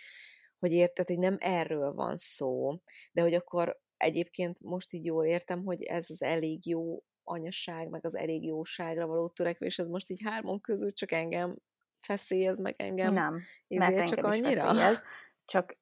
[0.59, 2.79] hogy érted, hogy nem erről van szó,
[3.11, 8.05] de hogy akkor egyébként most így jól értem, hogy ez az elég jó anyaság, meg
[8.05, 11.57] az elég jóságra való törekvés, ez most így hármon közül csak engem
[11.99, 14.63] feszélyez, meg engem Nem, mert csak engem annyira?
[14.63, 15.03] veszélyez,
[15.45, 15.77] csak,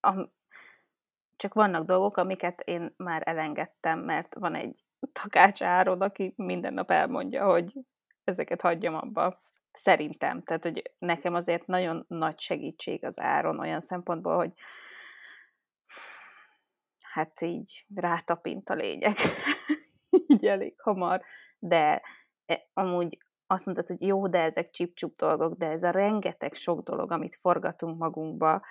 [0.00, 0.28] a,
[1.36, 6.90] csak vannak dolgok, amiket én már elengedtem, mert van egy takács árod, aki minden nap
[6.90, 7.72] elmondja, hogy
[8.24, 9.40] ezeket hagyjam abba.
[9.72, 10.42] Szerintem.
[10.42, 14.52] Tehát, hogy nekem azért nagyon nagy segítség az áron olyan szempontból, hogy
[17.02, 19.16] hát így rátapint a lényeg.
[20.26, 21.22] így elég hamar.
[21.58, 22.02] De
[22.46, 26.82] e, amúgy azt mondtad, hogy jó, de ezek csipcsup dolgok, de ez a rengeteg sok
[26.82, 28.62] dolog, amit forgatunk magunkba,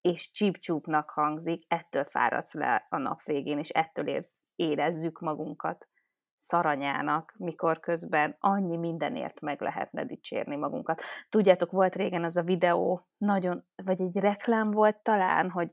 [0.00, 5.88] és csípcsúpnak hangzik, ettől fáradsz le a nap végén, és ettől érz, érezzük magunkat
[6.36, 11.00] szaranyának, mikor közben annyi mindenért meg lehetne dicsérni magunkat.
[11.28, 15.70] Tudjátok, volt régen az a videó, nagyon, vagy egy reklám volt talán, hogy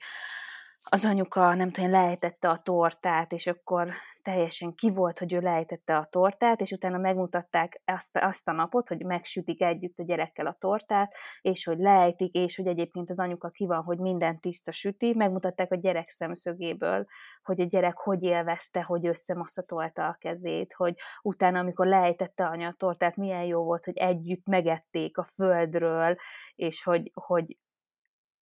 [0.90, 5.98] az anyuka, nem tudom, lejtette a tortát, és akkor teljesen ki volt, hogy ő lejtette
[5.98, 10.56] a tortát, és utána megmutatták azt, azt a napot, hogy megsütik együtt a gyerekkel a
[10.60, 15.14] tortát, és hogy lejtik, és hogy egyébként az anyuka ki van, hogy minden tiszta süti,
[15.16, 17.06] megmutatták a gyerek szemszögéből,
[17.44, 22.76] hogy a gyerek hogy élvezte, hogy összemaszatolta a kezét, hogy utána, amikor lejtette anya a
[22.78, 26.16] tortát, milyen jó volt, hogy együtt megették a földről,
[26.56, 27.58] és hogy, hogy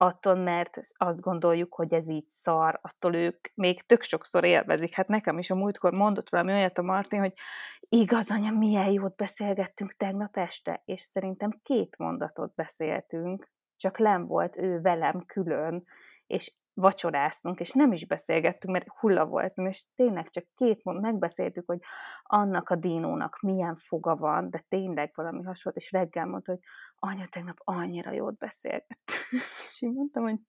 [0.02, 4.96] attól, mert azt gondoljuk, hogy ez így szar, attól ők még tök sokszor élvezik.
[4.96, 7.34] Hát nekem is a múltkor mondott valami olyat a Martin, hogy
[7.80, 14.58] igaz, anya, milyen jót beszélgettünk tegnap este, és szerintem két mondatot beszéltünk, csak nem volt
[14.58, 15.84] ő velem külön,
[16.28, 21.64] és vacsoráztunk, és nem is beszélgettünk, mert hulla voltam, és tényleg csak két mond megbeszéltük,
[21.68, 21.80] hogy
[22.24, 26.62] annak a dinónak milyen foga van, de tényleg valami hasonló, és reggel mondta, hogy
[27.00, 29.12] anya, tegnap annyira jót beszélgett.
[29.68, 30.40] és én mondtam, hogy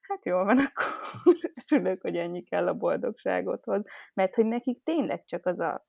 [0.00, 0.86] hát jól van, akkor
[1.70, 3.84] örülök, hogy ennyi kell a boldogságothoz,
[4.14, 5.86] mert hogy nekik tényleg csak az a,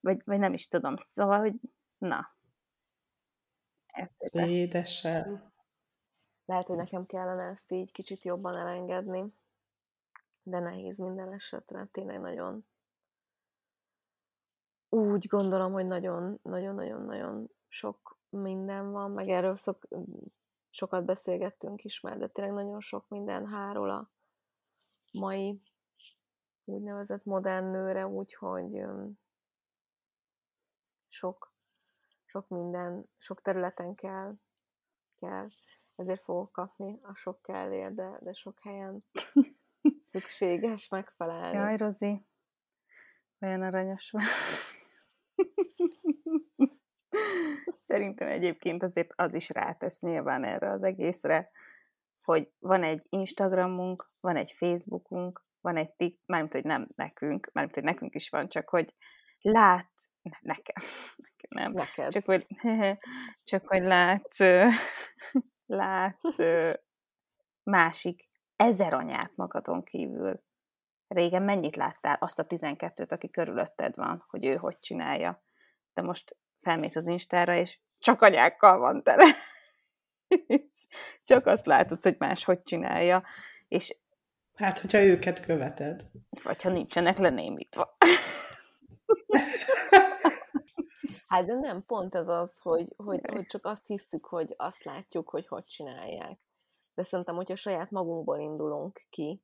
[0.00, 1.54] vagy, vagy nem is tudom, szóval, hogy
[1.98, 2.36] na.
[4.32, 5.52] Édesem.
[6.44, 9.24] Lehet, hogy nekem kellene ezt így kicsit jobban elengedni,
[10.44, 12.66] de nehéz minden esetre, tényleg nagyon
[14.88, 19.88] úgy gondolom, hogy nagyon-nagyon-nagyon-nagyon sok minden van, meg erről szok,
[20.68, 24.10] sokat beszélgettünk is már, de tényleg nagyon sok minden hárul a
[25.12, 25.62] mai
[26.64, 28.84] úgynevezett modern nőre, úgyhogy
[31.08, 31.54] sok,
[32.24, 34.34] sok minden, sok területen kell,
[35.14, 35.48] kell
[35.96, 39.04] ezért fogok kapni a sok kellért, de, de sok helyen
[40.10, 41.56] szükséges megfelelni.
[41.56, 42.26] Jaj, Rozi,
[43.40, 44.24] olyan aranyos van.
[47.88, 51.50] Szerintem egyébként azért az is rátesz nyilván erre az egészre,
[52.22, 57.74] hogy van egy Instagramunk, van egy Facebookunk, van egy TikTok, mármint, hogy nem nekünk, mármint,
[57.74, 58.94] hogy nekünk is van, csak hogy
[59.40, 59.90] lát,
[60.22, 60.82] ne, nekem,
[61.26, 62.12] nekem nem, Neked.
[62.12, 62.46] csak hogy,
[63.50, 64.36] csak hogy lát
[65.82, 66.20] lát
[67.62, 70.42] másik ezer anyát magadon kívül.
[71.06, 75.42] Régen mennyit láttál azt a 12-t, aki körülötted van, hogy ő hogy csinálja.
[75.94, 79.24] De most felmész az Instára, és csak anyákkal van tele.
[81.24, 83.22] csak azt látod, hogy más hogy csinálja.
[83.68, 83.96] És
[84.58, 86.10] Hát, hogyha őket követed.
[86.42, 87.96] Vagy ha nincsenek lenémítva.
[91.28, 95.28] Hát de nem, pont ez az, hogy, hogy, hogy csak azt hisszük, hogy azt látjuk,
[95.28, 96.38] hogy hogy csinálják.
[96.94, 99.42] De szerintem, hogyha saját magunkból indulunk ki,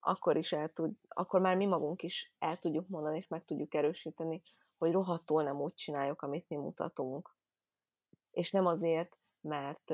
[0.00, 3.74] akkor is el tud, akkor már mi magunk is el tudjuk mondani, és meg tudjuk
[3.74, 4.42] erősíteni,
[4.84, 7.36] hogy rohadtul nem úgy csináljuk, amit mi mutatunk.
[8.30, 9.90] És nem azért, mert,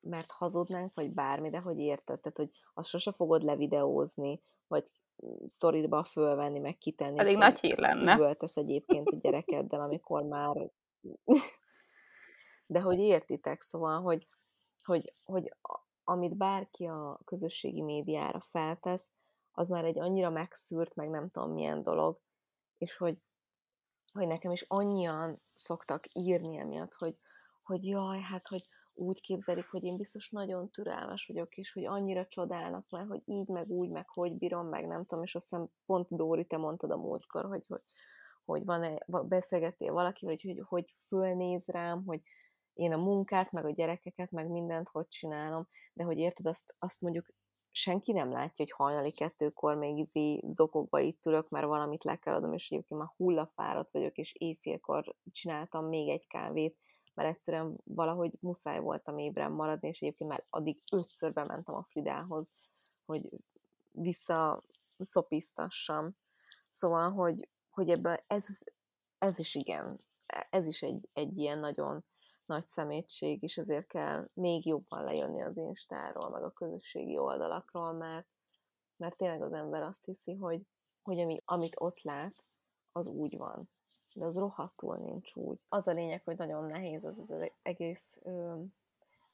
[0.00, 4.84] mert hazudnánk, vagy bármi, de hogy érted, tehát, hogy azt sose fogod levideózni, vagy
[5.46, 7.18] sztoriba fölvenni, meg kitenni.
[7.18, 8.14] Elég nagy hír lenne.
[8.14, 10.56] Üvöltesz egyébként a gyerekeddel, amikor már...
[12.66, 14.26] De hogy értitek, szóval, hogy,
[14.84, 15.54] hogy, hogy
[16.04, 19.10] amit bárki a közösségi médiára feltesz,
[19.52, 22.20] az már egy annyira megszűrt, meg nem tudom milyen dolog,
[22.78, 23.18] és hogy,
[24.12, 27.14] hogy nekem is annyian szoktak írni emiatt, hogy,
[27.62, 28.62] hogy jaj, hát, hogy
[28.94, 33.48] úgy képzelik, hogy én biztos nagyon türelmes vagyok, és hogy annyira csodálnak már, hogy így,
[33.48, 36.90] meg úgy, meg hogy bírom, meg nem tudom, és azt hiszem pont Dóri, te mondtad
[36.90, 37.82] a múltkor, hogy, hogy,
[38.44, 42.20] hogy van-e, beszélgettél valaki, hogy, hogy, hogy fölnéz rám, hogy
[42.74, 47.00] én a munkát, meg a gyerekeket, meg mindent hogy csinálom, de hogy érted, azt, azt
[47.00, 47.26] mondjuk
[47.80, 52.34] senki nem látja, hogy hajnali kettőkor még izé zokogva itt ülök, mert valamit le kell
[52.34, 56.76] adom, és egyébként már hullafáradt vagyok, és éjfélkor csináltam még egy kávét,
[57.14, 62.52] mert egyszerűen valahogy muszáj voltam ébren maradni, és egyébként már addig ötször bementem a Fridához,
[63.04, 63.28] hogy
[63.90, 64.60] vissza
[64.98, 66.16] szopiztassam.
[66.68, 68.46] Szóval, hogy, hogy ebből ez,
[69.18, 70.00] ez is igen,
[70.50, 72.04] ez is egy, egy ilyen nagyon
[72.50, 78.28] nagy szemétség, és ezért kell még jobban lejönni az Instáról, meg a közösségi oldalakról, mert,
[78.96, 80.62] mert tényleg az ember azt hiszi, hogy,
[81.02, 82.44] hogy ami, amit ott lát,
[82.92, 83.68] az úgy van
[84.14, 85.58] de az rohadtul nincs úgy.
[85.68, 88.62] Az a lényeg, hogy nagyon nehéz az az egész ö,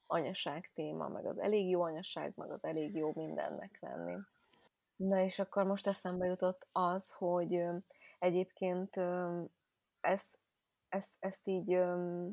[0.07, 4.17] anyaság téma, meg az elég jó anyaság, meg az elég jó mindennek lenni.
[4.95, 7.77] Na és akkor most eszembe jutott az, hogy ö,
[8.19, 9.41] egyébként ö,
[10.01, 10.39] ezt,
[10.89, 12.27] ezt, ezt így ö,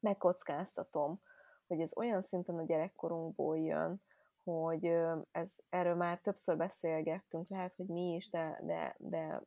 [0.00, 1.20] megkockáztatom,
[1.66, 4.02] hogy ez olyan szinten a gyerekkorunkból jön,
[4.42, 4.84] hogy
[5.30, 9.42] ez, erről már többször beszélgettünk, lehet, hogy mi is, de, de, de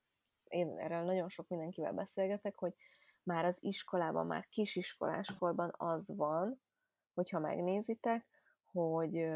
[0.48, 2.74] én erről nagyon sok mindenkivel beszélgetek, hogy
[3.24, 6.62] már az iskolában, már kisiskolás korban az van,
[7.14, 8.26] hogyha megnézitek,
[8.72, 9.30] hogy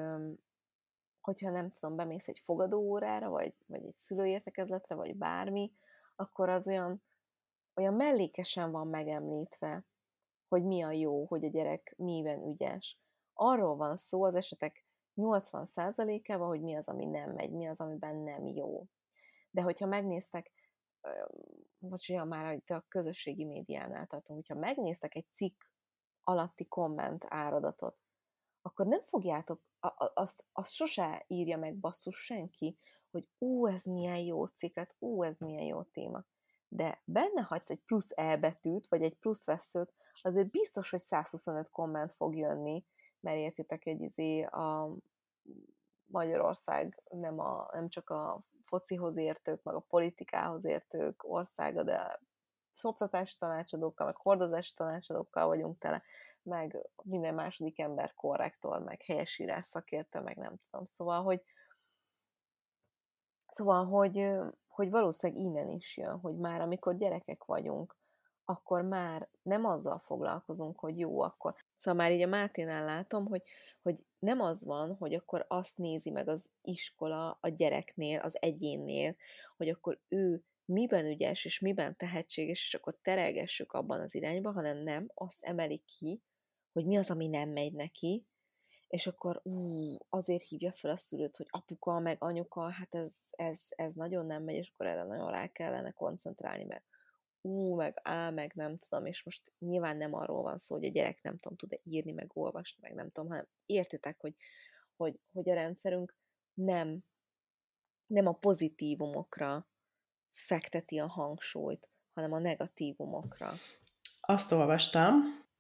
[1.21, 5.71] hogyha nem tudom, bemész egy fogadóórára, vagy, vagy egy szülőértekezletre, vagy bármi,
[6.15, 7.03] akkor az olyan,
[7.75, 9.85] olyan mellékesen van megemlítve,
[10.55, 12.99] hogy mi a jó, hogy a gyerek miben ügyes.
[13.33, 14.85] Arról van szó az esetek
[15.15, 18.87] 80%-ában, hogy mi az, ami nem megy, mi az, amiben nem jó.
[19.49, 20.51] De hogyha megnéztek
[21.77, 25.61] bocsánat, már itt a közösségi médiánál tartunk, hogyha megnéztek egy cikk
[26.23, 27.97] alatti komment áradatot,
[28.61, 29.61] akkor nem fogjátok,
[30.13, 32.77] azt, azt sose írja meg basszus senki,
[33.11, 36.25] hogy ú, ez milyen jó ciklet, ú, ez milyen jó téma.
[36.67, 39.93] De benne hagysz egy plusz elbetűt, vagy egy plusz veszőt,
[40.23, 42.85] azért biztos, hogy 125 komment fog jönni,
[43.19, 44.95] mert értitek egy izé a
[46.05, 52.19] Magyarország nem, a, nem csak a focihoz értők, meg a politikához értők országa, de
[52.71, 56.03] szoptatási tanácsadókkal, meg hordozási tanácsadókkal vagyunk tele,
[56.41, 60.85] meg minden második ember korrektor, meg helyesírás szakértő, meg nem tudom.
[60.85, 61.43] Szóval, hogy
[63.45, 64.29] szóval, hogy,
[64.67, 67.97] hogy valószínűleg innen is jön, hogy már amikor gyerekek vagyunk,
[68.45, 71.55] akkor már nem azzal foglalkozunk, hogy jó, akkor.
[71.75, 73.41] Szóval már így a Máténál látom, hogy,
[73.81, 79.15] hogy nem az van, hogy akkor azt nézi meg az iskola a gyereknél, az egyénnél,
[79.57, 84.77] hogy akkor ő miben ügyes és miben tehetséges, és akkor terelgessük abban az irányba, hanem
[84.77, 86.21] nem, azt emeli ki,
[86.71, 88.25] hogy mi az, ami nem megy neki,
[88.87, 93.65] és akkor ú, azért hívja fel a szülőt, hogy apuka, meg anyuka, hát ez, ez,
[93.69, 96.83] ez nagyon nem megy, és akkor erre nagyon rá kellene koncentrálni, mert
[97.45, 100.89] ú, meg á, meg nem tudom, és most nyilván nem arról van szó, hogy a
[100.89, 104.33] gyerek nem tudom, tud-e írni, meg olvasni, meg nem tudom, hanem értitek, hogy,
[104.95, 106.15] hogy, hogy a rendszerünk
[106.53, 107.03] nem,
[108.07, 109.67] nem a pozitívumokra
[110.31, 113.51] fekteti a hangsúlyt, hanem a negatívumokra.
[114.21, 115.13] Azt olvastam,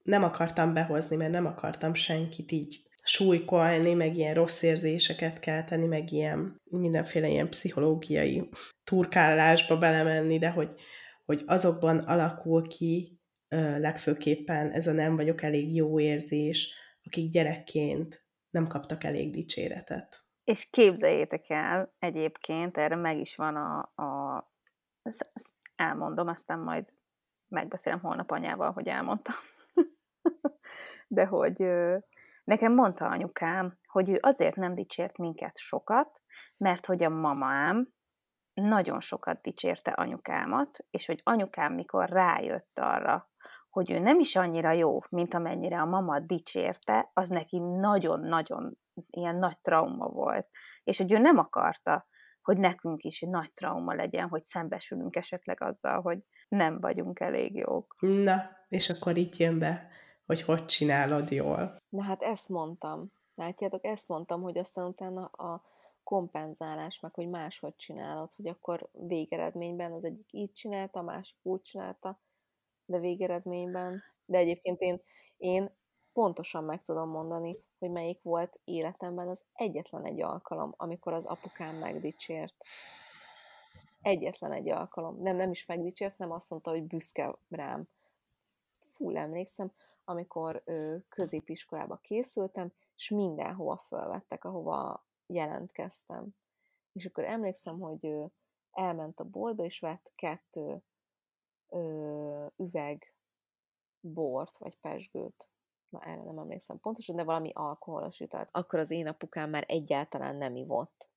[0.03, 6.11] nem akartam behozni, mert nem akartam senkit így súlykolni, meg ilyen rossz érzéseket kelteni, meg
[6.11, 8.49] ilyen mindenféle ilyen pszichológiai
[8.83, 10.75] turkálásba belemenni, de hogy,
[11.25, 13.19] hogy azokban alakul ki
[13.77, 16.73] legfőképpen ez a nem vagyok elég jó érzés,
[17.03, 20.25] akik gyerekként nem kaptak elég dicséretet.
[20.43, 24.43] És képzeljétek el, egyébként erre meg is van a, a
[25.01, 26.87] ezt, ezt elmondom, aztán majd
[27.47, 29.35] megbeszélem holnap anyával, hogy elmondtam.
[31.07, 31.65] De hogy
[32.43, 36.21] nekem mondta anyukám, hogy ő azért nem dicsért minket sokat,
[36.57, 37.93] mert hogy a mamám
[38.61, 43.29] nagyon sokat dicsérte anyukámat, és hogy anyukám mikor rájött arra,
[43.69, 48.77] hogy ő nem is annyira jó, mint amennyire a mama dicsérte, az neki nagyon-nagyon
[49.09, 50.47] ilyen nagy trauma volt.
[50.83, 52.07] És hogy ő nem akarta,
[52.41, 57.95] hogy nekünk is nagy trauma legyen, hogy szembesülünk esetleg azzal, hogy nem vagyunk elég jók.
[57.99, 59.87] Na, és akkor itt jön be,
[60.25, 61.81] hogy hogy csinálod jól.
[61.89, 63.11] Na hát ezt mondtam.
[63.35, 65.63] Látjátok, ezt mondtam, hogy aztán utána a
[66.05, 71.61] kompenzálás, meg hogy máshogy csinálod, hogy akkor végeredményben az egyik így csinálta, a másik úgy
[71.61, 72.19] csinálta,
[72.85, 74.03] de végeredményben.
[74.25, 75.01] De egyébként én,
[75.37, 75.75] én
[76.13, 81.75] pontosan meg tudom mondani, hogy melyik volt életemben az egyetlen egy alkalom, amikor az apukám
[81.75, 82.55] megdicsért.
[84.01, 85.21] Egyetlen egy alkalom.
[85.21, 87.87] Nem, nem is megdicsért, nem azt mondta, hogy büszke rám.
[88.91, 89.71] Fú, emlékszem,
[90.03, 96.29] amikor ö, középiskolába készültem, és mindenhova felvettek, ahova jelentkeztem.
[96.91, 98.25] És akkor emlékszem, hogy ö,
[98.71, 100.83] elment a boltba, és vett kettő
[101.69, 103.05] ö, üveg
[103.99, 105.49] bort, vagy pesgőt
[105.89, 108.49] na erre nem emlékszem pontosan, de valami alkoholos italt.
[108.51, 111.09] Akkor az én apukám már egyáltalán nem ivott.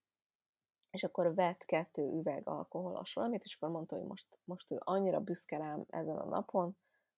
[0.90, 5.20] És akkor vett kettő üveg alkoholos valamit, és akkor mondta, hogy most, most ő annyira
[5.20, 6.76] büszke rám ezen a napon,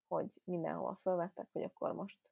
[0.08, 2.30] hogy mindenhol felvettek, hogy akkor most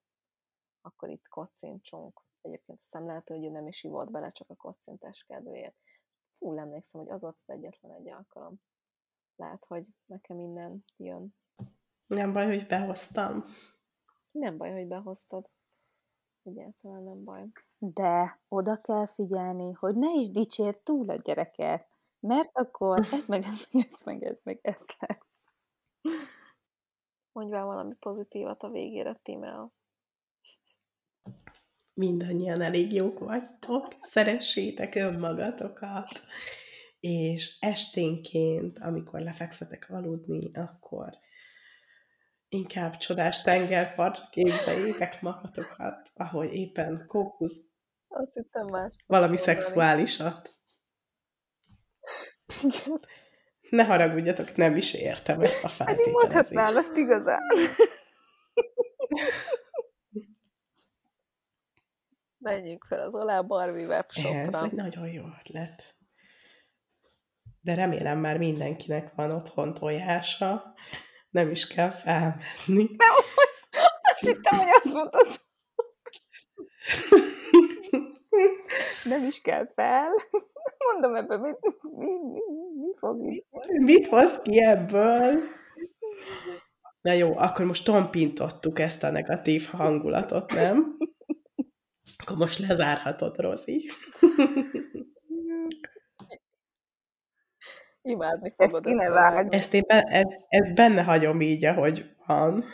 [0.80, 2.27] akkor itt kocincsunk.
[2.48, 5.76] Egyébként azt lehet, hogy ő nem is ivott bele, csak a kocintás kedvéért.
[6.32, 8.60] Fú, emlékszem, hogy az volt az egyetlen egy alkalom.
[9.36, 11.34] Lehet, hogy nekem minden jön.
[12.06, 13.44] Nem baj, hogy behoztam.
[14.30, 15.50] Nem baj, hogy behoztad.
[16.42, 17.48] Egyáltalán nem baj.
[17.78, 21.88] De oda kell figyelni, hogy ne is dicsér túl a gyereket,
[22.20, 25.38] mert akkor ez meg ez meg ez meg ez meg ez lesz.
[27.32, 29.72] Mondj már valami pozitívat a végére, Tímea.
[31.98, 36.22] Mindannyian elég jók vagytok, szeressétek önmagatokat,
[37.00, 41.10] és esténként, amikor lefekszetek aludni, akkor
[42.48, 47.70] inkább csodás tengerpart képzeljétek magatokat, ahogy éppen kókusz.
[48.08, 48.94] Azt hittem más.
[49.06, 50.50] Valami szexuálisat.
[52.62, 52.98] Igen.
[53.70, 56.16] Ne haragudjatok, nem is értem ezt a feltételezést.
[56.16, 57.42] Hát mondhatnál azt igazán.
[62.48, 64.38] Menjünk fel az Olá Barbie webshopra.
[64.38, 65.96] Ez egy nagyon jó ötlet.
[67.60, 70.74] De remélem már mindenkinek van otthon tojása,
[71.30, 72.36] nem is kell felmenni.
[72.96, 73.14] Nem,
[74.02, 75.26] azt hittem, hogy azt mondtad.
[79.04, 80.08] Nem is kell fel.
[80.92, 82.40] Mondom ebben, mit, mi, mi,
[82.80, 83.46] mi fog mit,
[83.78, 85.32] mit hoz ki ebből?
[87.00, 90.96] Na jó, akkor most tompintottuk ezt a negatív hangulatot, nem?
[92.28, 93.82] Akkor most lezárhatod, Rozi.
[98.02, 99.56] Imádni Ezt fogod ezt vágni.
[99.56, 102.64] Ezt én be, ez, ez benne hagyom így, ahogy van.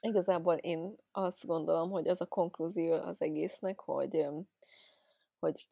[0.00, 4.26] Igazából én azt gondolom, hogy az a konklúzió az egésznek, hogy,
[5.38, 5.68] hogy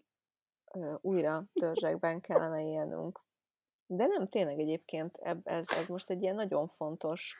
[1.01, 3.20] újra törzsekben kellene élnünk.
[3.86, 7.36] De nem, tényleg egyébként ez, ez most egy ilyen nagyon fontos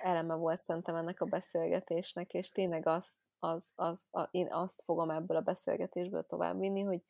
[0.00, 5.10] eleme volt szerintem ennek a beszélgetésnek, és tényleg azt, az, az, a, én azt fogom
[5.10, 7.02] ebből a beszélgetésből továbbvinni, hogy,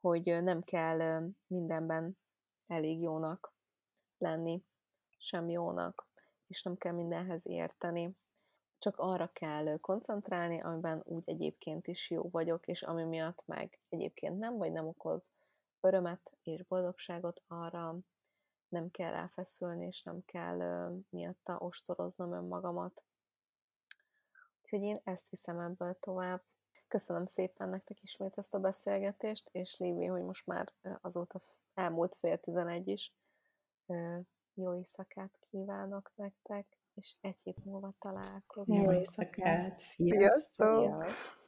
[0.00, 2.18] hogy nem kell mindenben
[2.66, 3.54] elég jónak
[4.18, 4.64] lenni,
[5.16, 6.08] sem jónak,
[6.46, 8.16] és nem kell mindenhez érteni,
[8.78, 14.38] csak arra kell koncentrálni, amiben úgy egyébként is jó vagyok, és ami miatt meg egyébként
[14.38, 15.30] nem, vagy nem okoz
[15.80, 17.98] örömet és boldogságot, arra
[18.68, 23.02] nem kell elfeszülni, és nem kell miatta ostoroznom önmagamat.
[24.70, 26.42] Úgyhogy én ezt viszem ebből tovább.
[26.88, 31.40] Köszönöm szépen nektek ismét ezt a beszélgetést, és Lévi, hogy most már azóta
[31.74, 33.14] elmúlt fél tizenegy is.
[34.54, 38.84] Jó éjszakát kívánok nektek, és egy hét múlva találkozunk.
[38.84, 39.78] Jó éjszakát!
[39.80, 40.84] Sziasztok!
[40.84, 41.47] Sziasztok!